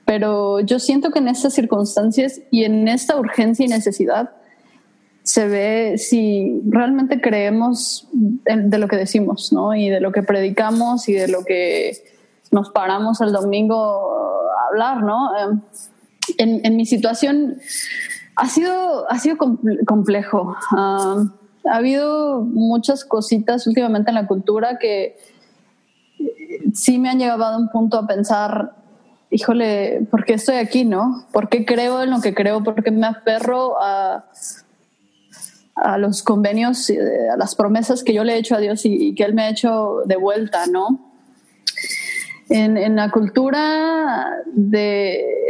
Pero 0.05 0.61
yo 0.61 0.79
siento 0.79 1.11
que 1.11 1.18
en 1.18 1.29
estas 1.29 1.55
circunstancias 1.55 2.40
y 2.51 2.64
en 2.64 2.87
esta 2.87 3.16
urgencia 3.16 3.64
y 3.64 3.68
necesidad 3.68 4.31
se 5.25 5.49
ve 5.49 5.99
si 5.99 6.62
realmente 6.68 7.20
creemos 7.20 8.07
de, 8.12 8.79
lo 8.79 8.87
que 8.87 8.96
decimos, 8.96 9.53
¿no? 9.53 9.75
Y 9.75 9.88
de 9.88 10.01
lo 10.01 10.12
que 10.12 10.22
predicamos 10.22 11.09
y 11.09 11.14
de 11.14 11.27
lo 11.27 11.44
que 11.44 11.96
nos 12.53 12.70
paramos 12.70 13.20
el 13.20 13.33
domingo 13.33 13.75
a 13.77 14.68
hablar, 14.68 15.03
¿no? 15.03 15.37
Em, 15.37 15.61
en, 16.62 16.77
mi 16.77 16.87
situación 16.87 17.57
ha 18.37 18.49
sido, 18.49 19.11
ha 19.11 19.18
sido 19.18 19.37
complejo. 19.87 20.55
Ah, 20.70 21.25
ha 21.71 21.77
habido 21.77 22.41
muchas 22.43 23.05
cositas 23.05 23.67
últimamente 23.67 24.11
en 24.11 24.15
la 24.15 24.27
cultura 24.27 24.79
que 24.79 25.17
sí 26.75 26.99
me 26.99 27.09
han 27.09 27.19
llegado 27.19 27.45
a 27.45 27.57
un 27.57 27.69
punto 27.69 27.99
a 27.99 28.07
pensar, 28.07 28.73
híjole, 29.31 30.07
¿por 30.11 30.25
qué 30.25 30.35
estoy 30.35 30.57
aquí, 30.57 30.85
no? 30.85 31.27
¿Por 31.33 31.49
qué 31.49 31.65
creo 31.65 32.03
en 32.03 32.11
lo 32.11 32.21
que 32.21 32.35
creo? 32.35 32.63
¿Por 32.63 32.83
qué 32.83 32.91
me 32.91 33.07
aferro 33.07 33.81
a, 33.81 34.27
a 35.75 35.99
los 35.99 36.23
convenios, 36.23 36.91
a 37.33 37.37
las 37.37 37.55
promesas 37.55 38.03
que 38.03 38.15
yo 38.15 38.25
le 38.25 38.35
he 38.35 38.39
hecho 38.39 38.55
a 38.55 38.61
Dios 38.61 38.85
y, 38.85 39.15
que 39.15 39.25
Él 39.25 39.35
me 39.35 39.43
ha 39.43 39.51
hecho 39.51 40.03
de 40.05 40.17
vuelta, 40.17 40.67
no? 40.67 41.13
En, 42.49 42.77
en 42.77 42.97
la 42.97 43.11
cultura 43.11 44.31
de, 44.55 45.49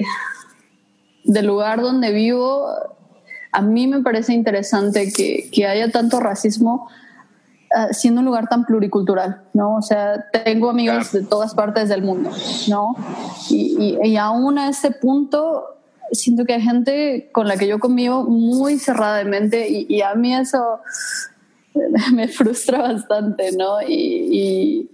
del 1.24 1.46
lugar 1.46 1.80
donde 1.82 2.10
vivo, 2.10 2.66
a 3.52 3.62
mí 3.62 3.86
me 3.86 4.02
parece 4.02 4.32
interesante 4.32 5.12
que, 5.12 5.48
que 5.50 5.66
haya 5.66 5.90
tanto 5.90 6.20
racismo 6.20 6.88
uh, 7.70 7.92
siendo 7.92 8.20
un 8.20 8.26
lugar 8.26 8.48
tan 8.48 8.64
pluricultural, 8.64 9.42
¿no? 9.54 9.76
O 9.76 9.82
sea, 9.82 10.26
tengo 10.30 10.70
amigos 10.70 11.12
de 11.12 11.22
todas 11.24 11.54
partes 11.54 11.88
del 11.88 12.02
mundo, 12.02 12.30
¿no? 12.68 12.94
Y, 13.50 13.98
y, 14.02 14.08
y, 14.08 14.16
aún 14.16 14.58
a 14.58 14.68
ese 14.68 14.90
punto 14.90 15.76
siento 16.12 16.44
que 16.44 16.54
hay 16.54 16.62
gente 16.62 17.30
con 17.32 17.48
la 17.48 17.56
que 17.56 17.66
yo 17.66 17.78
convivo 17.78 18.24
muy 18.24 18.78
cerrada 18.78 19.18
de 19.18 19.24
mente 19.24 19.68
y, 19.68 19.86
y 19.88 20.02
a 20.02 20.14
mí 20.14 20.34
eso 20.34 20.80
me 22.12 22.28
frustra 22.28 22.82
bastante, 22.82 23.52
¿no? 23.52 23.82
Y, 23.82 24.90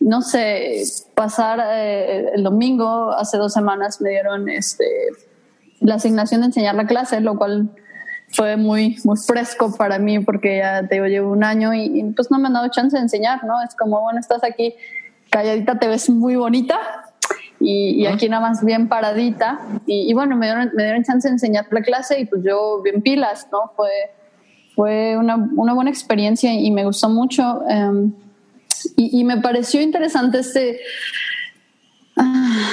no 0.00 0.20
sé, 0.20 0.82
pasar 1.14 1.60
eh, 1.64 2.30
el 2.34 2.42
domingo, 2.42 3.12
hace 3.12 3.36
dos 3.38 3.52
semanas 3.52 4.00
me 4.00 4.10
dieron 4.10 4.48
este 4.48 4.84
la 5.82 5.96
asignación 5.96 6.40
de 6.40 6.46
enseñar 6.48 6.74
la 6.74 6.86
clase, 6.86 7.20
lo 7.20 7.36
cual 7.36 7.70
fue 8.32 8.56
muy, 8.56 8.96
muy 9.04 9.16
fresco 9.18 9.74
para 9.76 9.98
mí 9.98 10.20
porque 10.20 10.58
ya 10.58 10.86
te 10.86 11.00
llevo 11.08 11.32
un 11.32 11.44
año 11.44 11.74
y, 11.74 12.02
pues 12.16 12.30
no 12.30 12.38
me 12.38 12.46
han 12.46 12.54
dado 12.54 12.68
chance 12.68 12.96
de 12.96 13.02
enseñar, 13.02 13.44
¿no? 13.44 13.62
Es 13.62 13.74
como, 13.74 14.00
bueno, 14.00 14.18
estás 14.18 14.42
aquí 14.42 14.74
calladita, 15.30 15.78
te 15.78 15.88
ves 15.88 16.08
muy 16.08 16.36
bonita 16.36 16.78
y, 17.60 18.06
aquí 18.06 18.28
nada 18.28 18.48
más 18.48 18.64
bien 18.64 18.88
paradita. 18.88 19.60
Y, 19.86 20.12
bueno, 20.14 20.36
me 20.36 20.46
dieron, 20.46 20.70
me 20.74 20.82
dieron 20.84 21.04
chance 21.04 21.28
de 21.28 21.34
enseñar 21.34 21.66
la 21.70 21.82
clase 21.82 22.20
y 22.20 22.26
pues 22.26 22.42
yo 22.42 22.80
bien 22.82 23.02
pilas, 23.02 23.48
¿no? 23.52 23.72
Fue, 23.76 23.90
fue 24.74 25.16
una, 25.16 25.36
una 25.56 25.74
buena 25.74 25.90
experiencia 25.90 26.52
y 26.52 26.70
me 26.70 26.84
gustó 26.84 27.08
mucho. 27.08 27.62
Y, 28.96 29.20
y, 29.20 29.24
me 29.24 29.38
pareció 29.38 29.80
interesante 29.80 30.40
este... 30.40 30.80
Ah, 32.16 32.70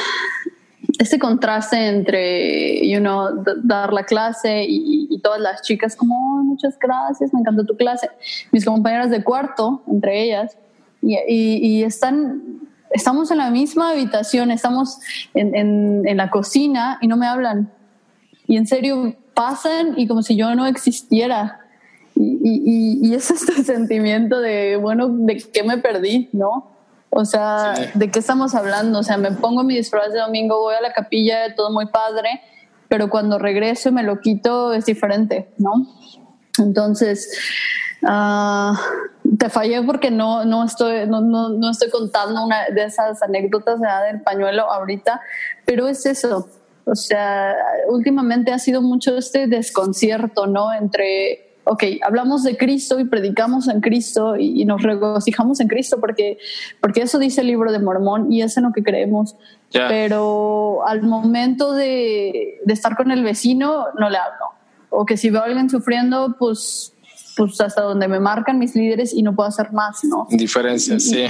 este 1.10 1.18
contraste 1.18 1.88
entre, 1.88 2.88
you 2.88 3.00
know, 3.00 3.44
dar 3.64 3.92
la 3.92 4.04
clase 4.04 4.64
y, 4.68 5.20
todas 5.24 5.42
las 5.42 5.64
chicas 5.64 5.96
como, 5.96 6.16
oh, 6.16 6.44
muchas 6.44 6.78
gracias, 6.80 7.34
me 7.34 7.40
encantó 7.40 7.66
tu 7.66 7.76
clase. 7.76 8.10
Mis 8.52 8.64
compañeras 8.64 9.10
de 9.10 9.24
cuarto, 9.24 9.82
entre 9.88 10.24
ellas, 10.24 10.56
y, 11.02 11.18
y, 11.28 11.84
están, 11.84 12.62
estamos 12.92 13.32
en 13.32 13.40
la 13.40 13.50
misma 13.50 13.90
habitación, 13.90 14.52
estamos 14.52 15.00
en, 15.34 15.56
en, 15.56 16.08
en, 16.08 16.18
la 16.18 16.30
cocina 16.30 17.00
y 17.02 17.08
no 17.08 17.18
me 17.18 17.26
hablan. 17.26 17.72
Y 18.46 18.58
en 18.58 18.68
serio, 18.68 19.16
pasan 19.34 19.96
y 19.98 20.08
como 20.08 20.22
si 20.22 20.36
yo 20.36 20.54
no 20.54 20.68
existiera. 20.68 21.60
Y, 22.16 23.00
y 23.02 23.16
es 23.16 23.32
este 23.32 23.64
sentimiento 23.64 24.40
de, 24.40 24.78
bueno, 24.78 25.08
¿de 25.10 25.38
qué 25.38 25.64
me 25.64 25.80
perdí? 25.80 26.30
¿No? 26.34 26.79
O 27.12 27.26
sea, 27.26 27.74
¿de 27.96 28.12
qué 28.12 28.20
estamos 28.20 28.54
hablando? 28.54 29.00
O 29.00 29.04
sea, 29.04 29.18
me 29.18 29.32
pongo 29.32 29.64
mi 29.64 29.76
disfraz 29.76 30.14
de 30.14 30.20
domingo, 30.20 30.60
voy 30.60 30.76
a 30.76 30.82
la 30.82 30.94
capilla, 30.94 31.56
todo 31.56 31.72
muy 31.72 31.88
padre, 31.88 32.42
pero 32.88 33.10
cuando 33.10 33.40
regreso 33.40 33.90
y 33.90 33.92
me 33.92 34.04
lo 34.04 34.20
quito 34.20 34.74
es 34.74 34.86
diferente, 34.86 35.50
¿no? 35.58 35.88
Entonces, 36.60 37.32
uh, 38.04 38.74
te 39.38 39.50
fallé 39.50 39.82
porque 39.84 40.12
no, 40.12 40.46
no, 40.46 40.64
estoy, 40.64 41.08
no, 41.08 41.22
no, 41.22 41.50
no, 41.50 41.72
estoy 41.72 41.90
contando 41.90 42.46
una 42.46 42.66
de 42.70 42.84
esas 42.84 43.22
anécdotas 43.24 43.80
del 43.80 44.22
pañuelo 44.22 44.72
ahorita, 44.72 45.22
pero 45.66 45.88
es 45.88 46.06
eso. 46.06 46.48
O 46.86 46.96
sea, 46.96 47.56
últimamente 47.88 48.52
ha 48.52 48.60
sido 48.60 48.82
mucho 48.82 49.18
este 49.18 49.48
desconcierto, 49.48 50.48
¿no? 50.48 50.74
Entre 50.74 51.49
ok, 51.70 51.84
hablamos 52.02 52.42
de 52.44 52.58
Cristo 52.58 53.00
y 53.00 53.06
predicamos 53.06 53.68
en 53.68 53.80
Cristo 53.80 54.36
y, 54.36 54.66
nos 54.66 54.82
regocijamos 54.82 55.60
en 55.60 55.68
Cristo 55.68 55.98
porque, 56.00 56.40
porque 56.82 57.02
eso 57.02 57.20
dice 57.20 57.42
el 57.42 57.48
libro 57.48 57.72
de 57.72 57.78
Mormón 57.78 58.32
y 58.32 58.42
es 58.42 58.58
en 58.58 58.64
lo 58.64 58.72
que 58.74 58.82
creemos. 58.82 59.36
Pero 59.72 60.80
al 60.88 61.04
momento 61.04 61.74
de, 61.74 62.60
de, 62.66 62.74
estar 62.74 62.98
con 62.98 63.12
el 63.12 63.24
vecino, 63.24 63.86
no 64.00 64.10
le 64.10 64.18
hablo. 64.18 64.46
O 64.90 65.06
que 65.06 65.16
si 65.16 65.30
veo 65.30 65.42
a 65.42 65.46
alguien 65.46 65.70
sufriendo, 65.70 66.36
pues, 66.40 66.94
pues 67.38 67.62
hasta 67.62 67.84
donde 67.84 68.08
me 68.08 68.20
marcan 68.20 68.58
mis 68.58 68.76
líderes 68.76 69.14
y 69.14 69.22
no 69.22 69.36
puedo 69.36 69.48
hacer 69.48 69.72
más, 69.72 70.04
¿no? 70.04 70.28
Diferencia, 70.32 71.00
sí. 71.00 71.26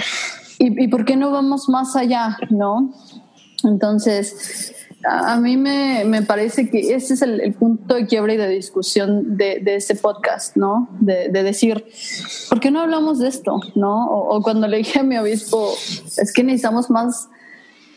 Y, 0.58 0.86
y, 0.86 0.88
por 0.88 1.04
qué 1.04 1.18
no 1.18 1.32
vamos 1.32 1.68
más 1.68 1.98
allá, 1.98 2.38
no? 2.50 2.94
Entonces, 3.66 4.79
a 5.04 5.38
mí 5.38 5.56
me, 5.56 6.04
me, 6.06 6.24
parece 6.24 6.70
que 6.70 6.94
ese 6.94 7.14
es 7.14 7.22
el, 7.22 7.54
punto 7.54 7.96
de 7.96 8.06
quiebra 8.06 8.34
y 8.34 8.38
de 8.38 8.50
discusión 8.50 9.38
de, 9.38 9.60
de 9.60 9.76
este 9.76 9.96
podcast, 9.96 10.58
¿no? 10.58 10.90
De, 11.00 11.30
de, 11.30 11.44
decir, 11.44 11.86
¿por 12.50 12.60
qué 12.60 12.70
no 12.70 12.82
hablamos 12.82 13.20
de 13.20 13.30
esto? 13.30 13.62
¿No? 13.76 14.08
O, 14.10 14.42
cuando 14.42 14.68
le 14.68 14.78
dije 14.78 15.00
a 15.00 15.04
mi 15.04 15.18
obispo, 15.18 15.74
es 16.18 16.34
que 16.34 16.44
necesitamos 16.44 16.90
más, 16.90 17.30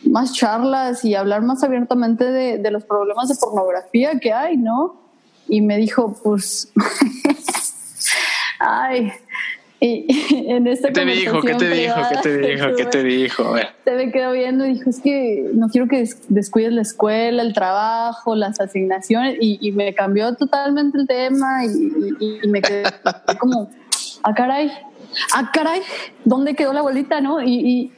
más 0.03 0.33
charlas 0.33 1.03
y 1.03 1.15
hablar 1.15 1.41
más 1.41 1.63
abiertamente 1.63 2.23
de, 2.23 2.57
de 2.57 2.71
los 2.71 2.85
problemas 2.85 3.27
de 3.27 3.35
pornografía 3.35 4.19
que 4.19 4.31
hay, 4.31 4.55
¿no? 4.55 5.01
Y 5.49 5.61
me 5.61 5.77
dijo, 5.77 6.15
pues, 6.23 6.71
ay, 8.59 9.11
y 9.83 10.05
en 10.49 10.65
esta 10.67 10.87
¿Qué 10.87 10.93
te 10.93 11.05
dijo? 11.05 11.41
¿Qué 11.41 11.55
te 11.55 11.69
dijo? 11.69 11.95
¿Qué 12.09 12.17
te 12.21 12.37
dijo? 12.37 12.65
¿Qué 12.77 12.85
te 12.85 13.03
dijo? 13.03 13.55
Se 13.83 13.91
me 13.91 14.11
quedó 14.13 14.31
viendo 14.31 14.65
y 14.65 14.75
dijo, 14.75 14.89
es 14.89 15.01
que 15.01 15.51
no 15.53 15.67
quiero 15.67 15.89
que 15.89 16.07
descuides 16.29 16.71
la 16.71 16.83
escuela, 16.83 17.43
el 17.43 17.53
trabajo, 17.53 18.33
las 18.33 18.61
asignaciones 18.61 19.35
y, 19.41 19.71
me 19.73 19.93
cambió 19.93 20.35
totalmente 20.35 20.97
el 20.97 21.05
tema 21.05 21.65
y, 21.65 22.47
me 22.47 22.61
quedé 22.61 22.83
como, 23.39 23.69
ah, 24.23 24.33
caray, 24.33 24.71
ah, 25.33 25.51
caray, 25.53 25.81
¿dónde 26.23 26.55
quedó 26.55 26.71
la 26.71 26.81
bolita? 26.81 27.19
¿No? 27.19 27.43
Y, 27.43 27.91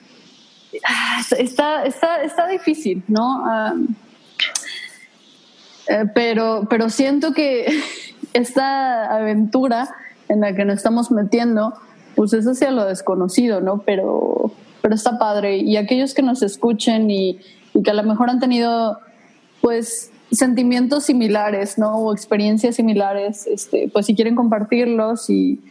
ah, 0.88 1.22
está, 1.38 1.86
está, 1.86 2.24
está 2.24 2.48
difícil, 2.48 3.04
¿no? 3.08 3.44
Ah, 3.46 3.76
eh, 5.88 6.06
pero, 6.16 6.66
pero 6.68 6.90
siento 6.90 7.32
que 7.32 7.68
esta 8.34 9.16
aventura 9.16 9.88
en 10.30 10.42
la 10.42 10.56
que 10.56 10.66
nos 10.66 10.78
estamos 10.78 11.12
metiendo, 11.12 11.74
pues 12.16 12.34
es 12.34 12.46
hacia 12.46 12.72
lo 12.72 12.86
desconocido, 12.86 13.62
¿no? 13.62 13.80
Pero, 13.80 14.52
pero 14.82 14.96
está 14.96 15.18
padre. 15.18 15.58
Y 15.58 15.78
aquellos 15.78 16.14
que 16.14 16.22
nos 16.22 16.42
escuchen 16.42 17.10
y, 17.10 17.40
que 17.84 17.92
a 17.92 17.94
lo 17.94 18.04
mejor 18.04 18.30
han 18.30 18.40
tenido, 18.40 19.00
pues, 19.62 20.12
sentimientos 20.32 21.04
similares, 21.04 21.78
¿no? 21.78 21.98
O 21.98 22.14
experiencias 22.14 22.76
similares, 22.76 23.48
este, 23.48 23.90
pues 23.92 24.06
si 24.06 24.16
quieren 24.16 24.36
compartirlos 24.36 25.30
y, 25.30 25.62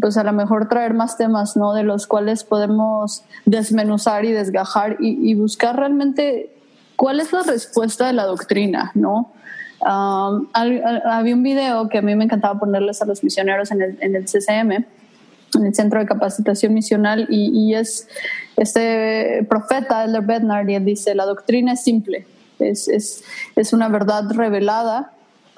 pues 0.00 0.16
a 0.16 0.24
lo 0.24 0.32
mejor 0.32 0.68
traer 0.68 0.94
más 0.94 1.16
temas, 1.16 1.56
¿no? 1.56 1.72
De 1.72 1.84
los 1.84 2.08
cuales 2.08 2.42
podemos 2.42 3.24
desmenuzar 3.44 4.24
y 4.24 4.32
desgajar 4.32 4.96
y, 4.98 5.30
y 5.30 5.34
buscar 5.34 5.76
realmente 5.76 6.50
cuál 6.96 7.20
es 7.20 7.32
la 7.32 7.42
respuesta 7.42 8.08
de 8.08 8.12
la 8.12 8.24
doctrina, 8.24 8.90
¿no? 8.94 9.32
Um, 9.80 10.48
había 10.54 11.34
un 11.34 11.42
video 11.42 11.88
que 11.88 11.98
a 11.98 12.02
mí 12.02 12.14
me 12.14 12.24
encantaba 12.24 12.58
ponerles 12.58 13.02
a 13.02 13.04
los 13.04 13.22
misioneros 13.22 13.70
en 13.70 13.82
el, 13.82 13.98
en 14.00 14.16
el 14.16 14.24
CCM, 14.24 14.72
en 14.72 15.66
el 15.66 15.74
Centro 15.74 16.00
de 16.00 16.06
Capacitación 16.06 16.74
Misional, 16.74 17.26
y, 17.28 17.74
es 17.74 18.08
este 18.56 19.46
profeta, 19.48 20.04
Elder 20.04 20.22
Bednar, 20.22 20.68
y 20.68 20.74
él 20.74 20.84
dice, 20.84 21.14
la 21.14 21.24
doctrina 21.24 21.74
es 21.74 21.82
simple, 21.82 22.26
es, 22.58 22.88
es, 22.88 23.24
es 23.54 23.72
una 23.72 23.88
verdad 23.88 24.24
revelada 24.30 25.12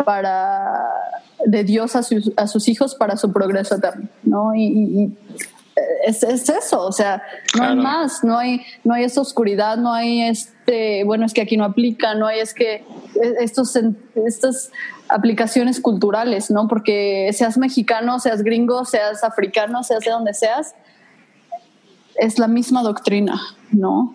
para 0.04 0.84
de 1.44 1.64
Dios 1.64 1.94
a 1.96 2.02
sus, 2.02 2.32
a 2.36 2.46
sus 2.46 2.68
hijos 2.68 2.94
para 2.94 3.16
su 3.16 3.32
progreso 3.32 3.76
eterno, 3.76 4.08
¿no? 4.24 4.54
y, 4.54 5.12
es, 6.04 6.22
es, 6.22 6.48
eso, 6.48 6.80
o 6.80 6.92
sea, 6.92 7.22
no 7.56 7.64
hay 7.64 7.76
más, 7.76 8.24
no 8.24 8.38
hay, 8.38 8.62
no 8.84 8.94
hay 8.94 9.04
esa 9.04 9.20
oscuridad, 9.20 9.76
no 9.76 9.92
hay 9.92 10.22
este, 10.22 11.04
bueno, 11.04 11.26
es 11.26 11.34
que 11.34 11.42
aquí 11.42 11.56
no 11.56 11.64
aplica, 11.64 12.14
no 12.14 12.26
hay 12.26 12.40
es 12.40 12.54
que 12.54 12.84
estos, 13.40 13.78
estas 14.14 14.70
aplicaciones 15.08 15.80
culturales, 15.80 16.50
¿no? 16.50 16.68
Porque 16.68 17.30
seas 17.32 17.58
mexicano, 17.58 18.18
seas 18.20 18.42
gringo, 18.42 18.84
seas 18.84 19.24
africano, 19.24 19.82
seas 19.82 20.04
de 20.04 20.10
donde 20.10 20.34
seas, 20.34 20.74
es 22.16 22.38
la 22.38 22.48
misma 22.48 22.82
doctrina, 22.82 23.40
¿no? 23.70 24.14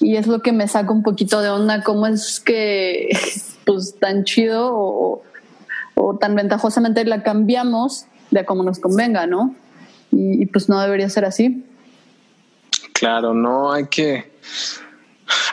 Y 0.00 0.16
es 0.16 0.26
lo 0.26 0.42
que 0.42 0.52
me 0.52 0.68
saca 0.68 0.92
un 0.92 1.02
poquito 1.02 1.40
de 1.40 1.48
onda, 1.48 1.82
cómo 1.82 2.06
es 2.06 2.40
que, 2.40 3.08
pues, 3.64 3.98
tan 3.98 4.24
chido 4.24 4.70
o, 4.72 5.22
o 5.94 6.16
tan 6.16 6.34
ventajosamente 6.34 7.04
la 7.04 7.22
cambiamos 7.22 8.06
de 8.30 8.44
como 8.44 8.62
nos 8.62 8.78
convenga, 8.78 9.26
¿no? 9.26 9.54
Y, 10.12 10.46
pues 10.46 10.68
no 10.68 10.80
debería 10.80 11.08
ser 11.08 11.24
así. 11.24 11.64
Claro, 12.92 13.34
no 13.34 13.72
hay 13.72 13.86
que 13.86 14.32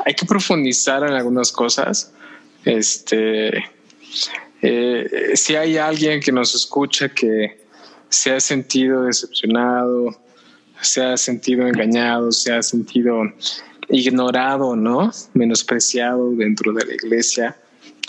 hay 0.05 0.13
que 0.13 0.25
profundizar 0.25 1.03
en 1.03 1.13
algunas 1.13 1.51
cosas. 1.51 2.13
Este, 2.63 3.65
eh, 4.61 5.31
si 5.35 5.55
hay 5.55 5.77
alguien 5.77 6.21
que 6.21 6.31
nos 6.31 6.55
escucha 6.55 7.09
que 7.09 7.63
se 8.09 8.31
ha 8.31 8.39
sentido 8.39 9.03
decepcionado, 9.03 10.15
se 10.81 11.03
ha 11.03 11.17
sentido 11.17 11.67
engañado, 11.67 12.31
se 12.31 12.53
ha 12.53 12.61
sentido 12.61 13.23
ignorado, 13.89 14.75
¿no? 14.75 15.11
Menospreciado 15.33 16.31
dentro 16.31 16.73
de 16.73 16.85
la 16.85 16.93
iglesia, 16.93 17.57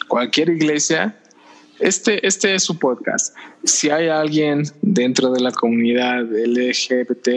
cualquier 0.09 0.51
iglesia, 0.51 1.17
este, 1.81 2.27
este 2.27 2.55
es 2.55 2.63
su 2.63 2.79
podcast. 2.79 3.35
Si 3.65 3.91
hay 3.91 4.09
alguien 4.09 4.63
dentro 4.81 5.31
de 5.31 5.41
la 5.41 5.51
comunidad 5.51 6.23
LGBT, 6.23 7.29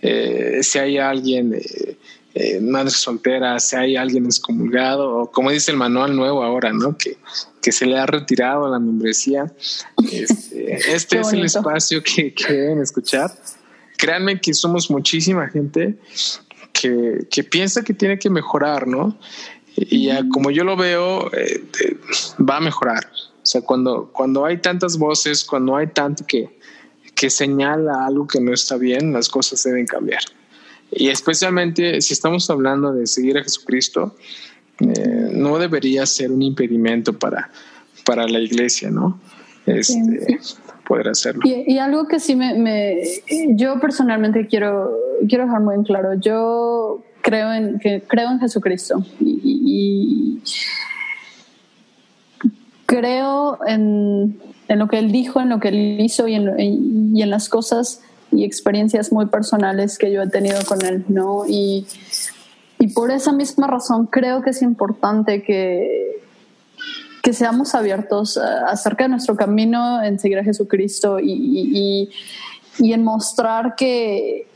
eh, 0.00 0.60
si 0.62 0.78
hay 0.78 0.98
alguien, 0.98 1.54
eh, 1.54 1.96
eh, 2.34 2.60
madre 2.60 2.90
soltera, 2.90 3.58
si 3.60 3.76
hay 3.76 3.96
alguien 3.96 4.24
excomulgado, 4.26 5.18
o 5.18 5.30
como 5.30 5.50
dice 5.50 5.70
el 5.70 5.76
manual 5.76 6.16
nuevo 6.16 6.42
ahora, 6.42 6.72
¿no? 6.72 6.96
Que, 6.96 7.18
que 7.60 7.72
se 7.72 7.86
le 7.86 7.98
ha 7.98 8.06
retirado 8.06 8.68
la 8.70 8.78
membresía. 8.78 9.52
Este, 10.10 10.74
este 10.94 11.20
es 11.20 11.32
el 11.32 11.44
espacio 11.44 12.02
que, 12.02 12.32
que, 12.32 12.52
deben 12.52 12.80
escuchar. 12.80 13.30
Créanme 13.98 14.40
que 14.40 14.54
somos 14.54 14.90
muchísima 14.90 15.48
gente 15.48 15.96
que, 16.72 17.26
que 17.30 17.44
piensa 17.44 17.84
que 17.84 17.92
tiene 17.94 18.18
que 18.18 18.30
mejorar, 18.30 18.88
¿no? 18.88 19.18
Y 19.76 20.10
como 20.28 20.50
yo 20.50 20.64
lo 20.64 20.76
veo, 20.76 21.30
va 22.38 22.56
a 22.58 22.60
mejorar 22.60 23.11
sea, 23.52 23.60
cuando, 23.60 24.10
cuando 24.12 24.44
hay 24.44 24.58
tantas 24.58 24.98
voces, 24.98 25.44
cuando 25.44 25.76
hay 25.76 25.88
tanto 25.88 26.24
que, 26.26 26.58
que 27.14 27.28
señala 27.30 28.06
algo 28.06 28.26
que 28.26 28.40
no 28.40 28.52
está 28.52 28.76
bien, 28.76 29.12
las 29.12 29.28
cosas 29.28 29.62
deben 29.62 29.86
cambiar. 29.86 30.22
Y 30.90 31.08
especialmente 31.08 32.00
si 32.00 32.12
estamos 32.12 32.48
hablando 32.50 32.92
de 32.92 33.06
seguir 33.06 33.38
a 33.38 33.42
Jesucristo, 33.42 34.14
eh, 34.80 35.30
no 35.32 35.58
debería 35.58 36.06
ser 36.06 36.30
un 36.32 36.42
impedimento 36.42 37.18
para, 37.18 37.50
para 38.04 38.26
la 38.26 38.40
iglesia, 38.40 38.90
¿no? 38.90 39.20
Este, 39.66 40.38
poder 40.86 41.08
hacerlo. 41.08 41.42
Y, 41.44 41.78
algo 41.78 42.08
que 42.08 42.18
sí 42.18 42.34
me, 42.34 42.54
me, 42.54 43.02
yo 43.50 43.78
personalmente 43.80 44.46
quiero, 44.46 44.90
quiero 45.28 45.44
dejar 45.44 45.60
muy 45.60 45.84
claro, 45.84 46.14
yo 46.14 47.04
creo 47.20 47.52
en, 47.52 47.78
que 47.78 48.02
creo 48.06 48.30
en 48.30 48.40
Jesucristo 48.40 49.04
y, 49.20 49.40
y 49.44 50.42
creo 52.92 53.58
en, 53.66 54.38
lo 54.68 54.86
que 54.86 54.98
él 54.98 55.10
dijo, 55.10 55.40
en 55.40 55.48
lo 55.48 55.60
que 55.60 55.68
él 55.68 55.98
hizo 55.98 56.28
y 56.28 56.34
en, 56.34 56.60
en, 56.60 57.30
las 57.30 57.48
cosas 57.48 58.02
y 58.30 58.44
experiencias 58.44 59.10
muy 59.12 59.26
personales 59.26 59.96
que 59.96 60.12
yo 60.12 60.20
he 60.20 60.28
tenido 60.28 60.62
con 60.66 60.84
él, 60.84 61.02
¿no? 61.08 61.44
Y, 61.48 61.86
y 62.78 62.88
por 62.88 63.10
esa 63.10 63.32
misma 63.32 63.66
razón 63.66 64.06
creo 64.06 64.42
que 64.42 64.50
es 64.50 64.60
importante 64.60 65.42
que, 65.42 66.20
que 67.22 67.32
seamos 67.32 67.74
abiertos 67.74 68.36
acerca 68.36 69.04
de 69.04 69.08
nuestro 69.08 69.36
camino 69.36 70.02
en 70.02 70.18
seguir 70.18 70.38
a 70.40 70.44
Jesucristo 70.44 71.18
y, 71.18 71.32
y, 71.32 72.10
y, 72.78 72.92
en 72.92 73.02
mostrar 73.02 73.74
que 73.74 74.48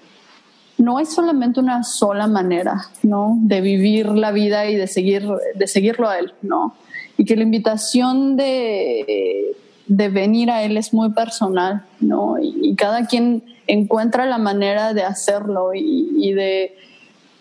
no 0.76 0.98
hay 0.98 1.06
solamente 1.06 1.58
una 1.58 1.84
sola 1.84 2.26
manera, 2.26 2.90
¿no? 3.02 3.38
De 3.40 3.62
vivir 3.62 4.08
la 4.08 4.30
vida 4.30 4.66
y 4.66 4.74
de 4.74 4.88
seguir, 4.88 5.26
de 5.54 5.66
seguirlo 5.66 6.06
a 6.06 6.18
Él, 6.18 6.34
¿no? 6.42 6.74
Y 7.16 7.24
que 7.24 7.36
la 7.36 7.42
invitación 7.42 8.36
de, 8.36 9.56
de 9.86 10.08
venir 10.08 10.50
a 10.50 10.62
Él 10.62 10.76
es 10.76 10.92
muy 10.92 11.10
personal, 11.10 11.84
¿no? 12.00 12.36
Y, 12.40 12.74
cada 12.76 13.06
quien 13.06 13.42
encuentra 13.66 14.26
la 14.26 14.38
manera 14.38 14.92
de 14.92 15.02
hacerlo 15.02 15.70
y, 15.74 16.32
de, 16.32 16.76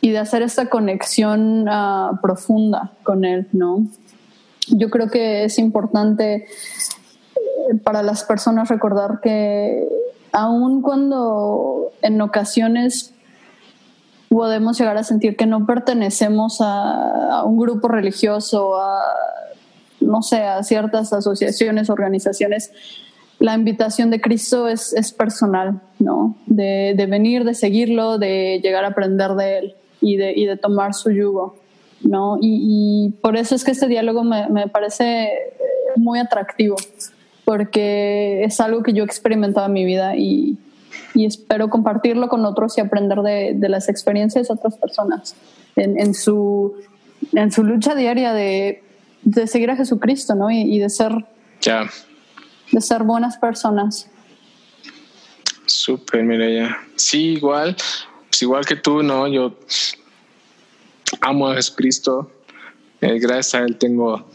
y 0.02 0.12
de 0.12 0.18
hacer 0.18 0.42
esta 0.44 0.70
conexión 0.70 1.68
uh, 1.68 2.18
profunda 2.22 2.94
con 3.04 3.26
Él, 3.26 3.48
¿no? 3.52 3.86
Yo 4.68 4.90
creo 4.90 5.10
que 5.10 5.44
es 5.44 5.60
importante 5.60 6.36
eh, 6.36 7.76
para 7.84 8.02
las 8.02 8.24
personas 8.24 8.70
recordar 8.70 9.20
que 9.22 9.88
aun 10.32 10.82
cuando 10.82 11.92
en 12.02 12.22
ocasiones 12.22 13.14
podemos 14.30 14.78
llegar 14.78 14.98
a 14.98 15.04
sentir 15.04 15.38
que 15.38 15.46
no 15.46 15.66
pertenecemos 15.66 16.58
a, 16.62 17.44
un 17.46 17.58
grupo 17.58 17.88
religioso, 17.88 18.76
a, 18.80 19.02
no 20.06 20.22
sé, 20.22 20.38
a 20.44 20.64
ciertas 20.64 21.12
asociaciones, 21.14 21.90
organizaciones, 21.90 22.72
la 23.40 23.54
invitación 23.54 24.10
de 24.10 24.22
Cristo 24.22 24.68
es, 24.68 24.94
es 24.94 25.12
personal, 25.12 25.82
¿no? 26.00 26.36
De, 26.46 26.94
de, 26.96 27.06
venir, 27.06 27.44
de 27.44 27.54
seguirlo, 27.54 28.18
de 28.18 28.60
llegar 28.64 28.86
a 28.86 28.90
aprender 28.90 29.32
de 29.32 29.58
él 29.58 29.76
y 30.02 30.16
de, 30.16 30.34
y 30.36 30.46
de 30.46 30.56
tomar 30.58 30.94
su 30.94 31.12
yugo, 31.12 31.58
¿no? 32.02 32.38
Y, 32.42 33.08
y, 33.08 33.10
por 33.22 33.36
eso 33.36 33.56
es 33.56 33.64
que 33.64 33.72
este 33.72 33.88
diálogo 33.88 34.24
me, 34.24 34.48
me 34.50 34.68
parece 34.68 35.32
muy 35.98 36.20
atractivo, 36.20 36.78
porque 37.44 38.44
es 38.44 38.60
algo 38.60 38.84
que 38.84 38.94
yo 38.94 39.04
he 39.04 39.06
experimentado 39.06 39.68
en 39.68 39.74
mi 39.74 39.86
vida 39.86 40.16
y, 40.16 40.58
y 41.14 41.26
espero 41.26 41.70
compartirlo 41.70 42.30
con 42.30 42.46
otros 42.46 42.78
y 42.78 42.82
aprender 42.82 43.20
de, 43.20 43.54
de 43.56 43.70
las 43.70 43.90
experiencias 43.90 44.48
de 44.48 44.54
otras 44.54 44.78
personas 44.78 45.36
en, 45.76 46.00
en, 46.00 46.14
su, 46.14 46.74
en 47.34 47.52
su 47.52 47.64
lucha 47.64 47.96
diaria 47.96 48.34
de, 48.34 48.82
de 49.26 49.48
seguir 49.48 49.70
a 49.70 49.76
Jesucristo, 49.76 50.34
¿no? 50.36 50.50
Y, 50.50 50.62
y 50.62 50.80
de 50.80 50.90
ser... 50.90 51.12
Ya 51.62 51.90
de 52.72 52.82
ser 52.82 53.04
buenas 53.04 53.38
personas. 53.38 54.10
Súper, 55.66 56.26
ya 56.54 56.78
Sí, 56.96 57.34
igual, 57.34 57.76
pues 58.30 58.42
igual 58.42 58.66
que 58.66 58.76
tú, 58.76 59.04
¿no? 59.04 59.28
Yo 59.28 59.58
amo 61.22 61.48
a 61.48 61.56
Jesucristo. 61.56 62.32
Eh, 63.02 63.20
gracias 63.20 63.56
a 63.56 63.66
Él 63.66 63.78
tengo, 63.78 64.30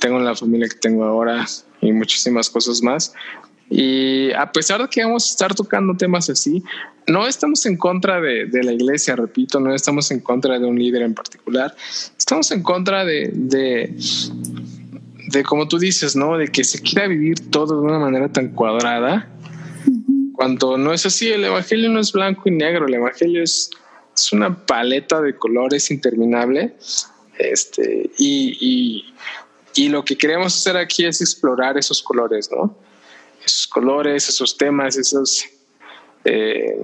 tengo 0.00 0.18
la 0.20 0.34
familia 0.34 0.68
que 0.68 0.76
tengo 0.76 1.04
ahora 1.04 1.46
y 1.80 1.92
muchísimas 1.92 2.50
cosas 2.50 2.82
más. 2.82 3.14
Y 3.70 4.32
a 4.32 4.50
pesar 4.52 4.82
de 4.82 4.88
que 4.88 5.04
vamos 5.04 5.26
a 5.26 5.30
estar 5.30 5.54
tocando 5.54 5.96
temas 5.96 6.28
así, 6.28 6.62
no 7.06 7.26
estamos 7.26 7.66
en 7.66 7.76
contra 7.76 8.20
de, 8.20 8.46
de, 8.46 8.62
la 8.62 8.72
iglesia, 8.72 9.16
repito, 9.16 9.60
no 9.60 9.74
estamos 9.74 10.10
en 10.10 10.20
contra 10.20 10.58
de 10.58 10.66
un 10.66 10.78
líder 10.78 11.02
en 11.02 11.14
particular, 11.14 11.74
estamos 12.16 12.50
en 12.50 12.62
contra 12.62 13.04
de, 13.04 13.30
de, 13.32 13.94
de 15.28 15.42
como 15.42 15.68
tú 15.68 15.78
dices, 15.78 16.16
¿no? 16.16 16.38
De 16.38 16.48
que 16.48 16.64
se 16.64 16.80
quiera 16.80 17.08
vivir 17.08 17.50
todo 17.50 17.80
de 17.80 17.86
una 17.86 17.98
manera 17.98 18.30
tan 18.30 18.48
cuadrada, 18.50 19.28
cuando 20.32 20.76
no 20.76 20.92
es 20.92 21.06
así, 21.06 21.30
el 21.30 21.44
Evangelio 21.44 21.88
no 21.90 22.00
es 22.00 22.10
blanco 22.10 22.42
y 22.46 22.50
negro, 22.50 22.86
el 22.86 22.94
Evangelio 22.94 23.42
es, 23.42 23.70
es 24.16 24.32
una 24.32 24.66
paleta 24.66 25.20
de 25.20 25.36
colores 25.36 25.90
interminable. 25.90 26.74
Este, 27.38 28.10
y, 28.18 29.04
y, 29.74 29.88
lo 29.88 30.04
que 30.04 30.16
queremos 30.16 30.54
hacer 30.56 30.76
aquí 30.76 31.04
es 31.04 31.20
explorar 31.20 31.78
esos 31.78 32.02
colores, 32.02 32.50
¿no? 32.50 32.76
Esos 33.44 33.66
colores, 33.66 34.28
esos 34.28 34.56
temas, 34.56 34.96
esas 34.96 35.48
eh, 36.24 36.78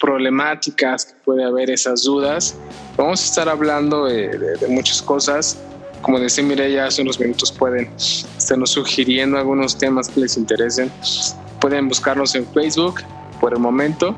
problemáticas 0.00 1.06
que 1.06 1.14
puede 1.24 1.44
haber, 1.44 1.70
esas 1.70 2.02
dudas. 2.02 2.56
Vamos 2.96 3.22
a 3.22 3.24
estar 3.24 3.48
hablando 3.48 4.06
de, 4.06 4.56
de 4.56 4.68
muchas 4.68 5.02
cosas 5.02 5.58
como 6.04 6.20
decía 6.20 6.44
Mireya 6.44 6.84
hace 6.84 7.00
unos 7.00 7.18
minutos, 7.18 7.50
pueden 7.50 7.90
estarnos 7.96 8.72
sugiriendo 8.72 9.38
algunos 9.38 9.78
temas 9.78 10.06
que 10.06 10.20
les 10.20 10.36
interesen. 10.36 10.92
Pueden 11.62 11.88
buscarnos 11.88 12.34
en 12.34 12.46
Facebook 12.48 13.00
por 13.40 13.54
el 13.54 13.58
momento, 13.58 14.14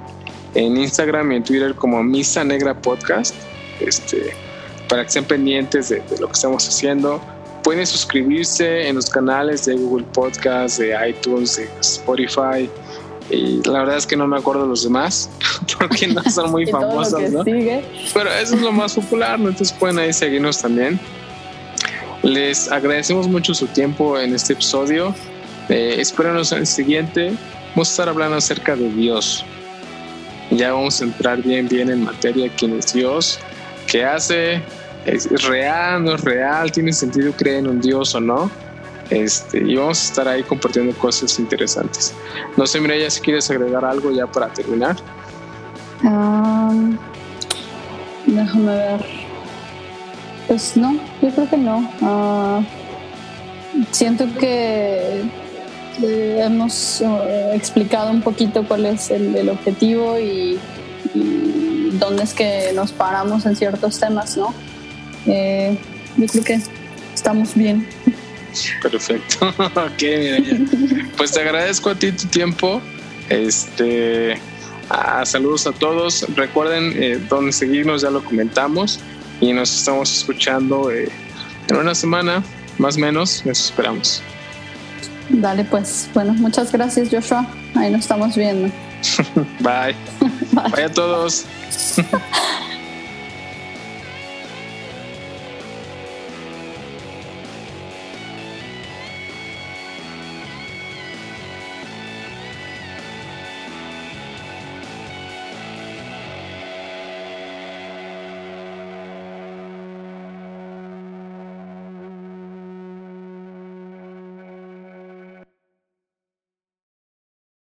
en 0.54 0.76
Instagram 0.76 1.30
y 1.30 1.36
en 1.36 1.44
Twitter 1.44 1.76
como 1.76 2.02
Misa 2.02 2.42
Negra 2.42 2.74
Podcast, 2.74 3.36
este, 3.78 4.32
para 4.88 5.02
que 5.02 5.06
estén 5.06 5.26
pendientes 5.26 5.90
de, 5.90 6.02
lo 6.18 6.26
que 6.26 6.32
estamos 6.32 6.66
haciendo. 6.66 7.20
Pueden 7.62 7.86
suscribirse 7.86 8.88
en 8.88 8.96
los 8.96 9.08
canales 9.08 9.64
de 9.66 9.76
Google 9.76 10.06
Podcast, 10.12 10.80
de 10.80 11.08
iTunes, 11.08 11.56
de 11.56 11.68
Spotify. 11.82 12.68
Y 13.30 13.60
la 13.68 13.80
verdad 13.80 13.96
es 13.96 14.06
que 14.06 14.16
no 14.16 14.26
me 14.26 14.36
acuerdo 14.36 14.66
los 14.66 14.84
demás, 14.84 15.30
porque 15.78 16.06
no 16.06 16.22
son 16.24 16.50
muy 16.50 16.66
famosos, 16.70 17.30
¿no? 17.30 17.44
Pero 17.44 18.32
eso 18.32 18.54
es 18.54 18.62
lo 18.62 18.72
más 18.72 18.94
popular, 18.94 19.38
¿no? 19.38 19.48
Entonces 19.48 19.76
pueden 19.76 19.98
ahí 19.98 20.12
seguirnos 20.12 20.60
también. 20.60 21.00
Les 22.22 22.70
agradecemos 22.70 23.28
mucho 23.28 23.54
su 23.54 23.66
tiempo 23.68 24.18
en 24.18 24.34
este 24.34 24.54
episodio. 24.54 25.14
Eh, 25.68 25.96
espérenos 25.98 26.52
en 26.52 26.58
el 26.58 26.66
siguiente. 26.66 27.32
Vamos 27.70 27.88
a 27.88 27.90
estar 27.90 28.08
hablando 28.08 28.36
acerca 28.36 28.74
de 28.74 28.88
Dios. 28.90 29.44
Ya 30.50 30.72
vamos 30.72 31.00
a 31.00 31.04
entrar 31.04 31.42
bien, 31.42 31.68
bien 31.68 31.90
en 31.90 32.04
materia. 32.04 32.50
¿Quién 32.56 32.78
es 32.78 32.92
Dios? 32.92 33.38
¿Qué 33.86 34.04
hace? 34.04 34.62
¿Es 35.04 35.30
real? 35.44 36.04
¿No 36.04 36.14
es 36.14 36.20
real? 36.22 36.72
¿Tiene 36.72 36.92
sentido 36.92 37.32
creer 37.32 37.58
en 37.58 37.68
un 37.68 37.80
Dios 37.80 38.14
o 38.14 38.20
no? 38.20 38.50
Este, 39.10 39.58
y 39.58 39.76
vamos 39.76 40.00
a 40.00 40.04
estar 40.04 40.28
ahí 40.28 40.42
compartiendo 40.42 40.96
cosas 40.96 41.38
interesantes. 41.38 42.12
No 42.56 42.66
sé, 42.66 42.80
Mireya, 42.80 43.08
si 43.10 43.20
quieres 43.20 43.48
agregar 43.50 43.84
algo 43.84 44.10
ya 44.10 44.26
para 44.26 44.48
terminar. 44.48 44.96
Déjame 48.26 48.74
ver. 48.74 49.04
Pues 50.48 50.76
no, 50.76 50.94
yo 51.22 51.30
creo 51.30 51.48
que 51.48 51.56
no. 51.56 51.78
Uh, 52.00 52.62
siento 53.90 54.26
que 54.38 55.22
eh, 56.02 56.40
hemos 56.44 57.00
uh, 57.00 57.52
explicado 57.52 58.10
un 58.10 58.22
poquito 58.22 58.66
cuál 58.66 58.86
es 58.86 59.10
el, 59.10 59.34
el 59.34 59.48
objetivo 59.48 60.18
y, 60.18 60.58
y, 61.14 61.90
dónde 61.98 62.24
es 62.24 62.34
que 62.34 62.72
nos 62.74 62.92
paramos 62.92 63.46
en 63.46 63.56
ciertos 63.56 63.98
temas, 63.98 64.36
¿no? 64.36 64.52
Eh, 65.26 65.78
yo 66.16 66.26
creo 66.26 66.44
que 66.44 66.60
estamos 67.14 67.54
bien. 67.54 67.88
Perfecto. 68.82 69.48
ok, 69.58 70.02
Pues 71.16 71.32
te 71.32 71.40
agradezco 71.40 71.90
a 71.90 71.94
ti 71.94 72.12
tu 72.12 72.26
tiempo. 72.26 72.80
Este, 73.28 74.38
saludos 75.24 75.66
a 75.66 75.72
todos. 75.72 76.26
Recuerden 76.34 76.92
eh, 76.96 77.20
dónde 77.28 77.52
seguirnos, 77.52 78.02
ya 78.02 78.10
lo 78.10 78.24
comentamos 78.24 79.00
y 79.40 79.52
nos 79.52 79.76
estamos 79.76 80.16
escuchando 80.16 80.90
eh, 80.90 81.08
en 81.68 81.76
una 81.76 81.94
semana, 81.94 82.42
más 82.78 82.96
o 82.96 83.00
menos, 83.00 83.44
nos 83.44 83.66
esperamos. 83.66 84.22
Dale, 85.28 85.64
pues, 85.64 86.08
bueno, 86.14 86.32
muchas 86.34 86.70
gracias 86.70 87.08
Joshua, 87.10 87.46
ahí 87.74 87.90
nos 87.90 88.02
estamos 88.02 88.36
viendo. 88.36 88.72
Bye. 89.60 89.94
Bye. 90.52 90.70
Bye 90.70 90.84
a 90.84 90.92
todos. 90.92 91.44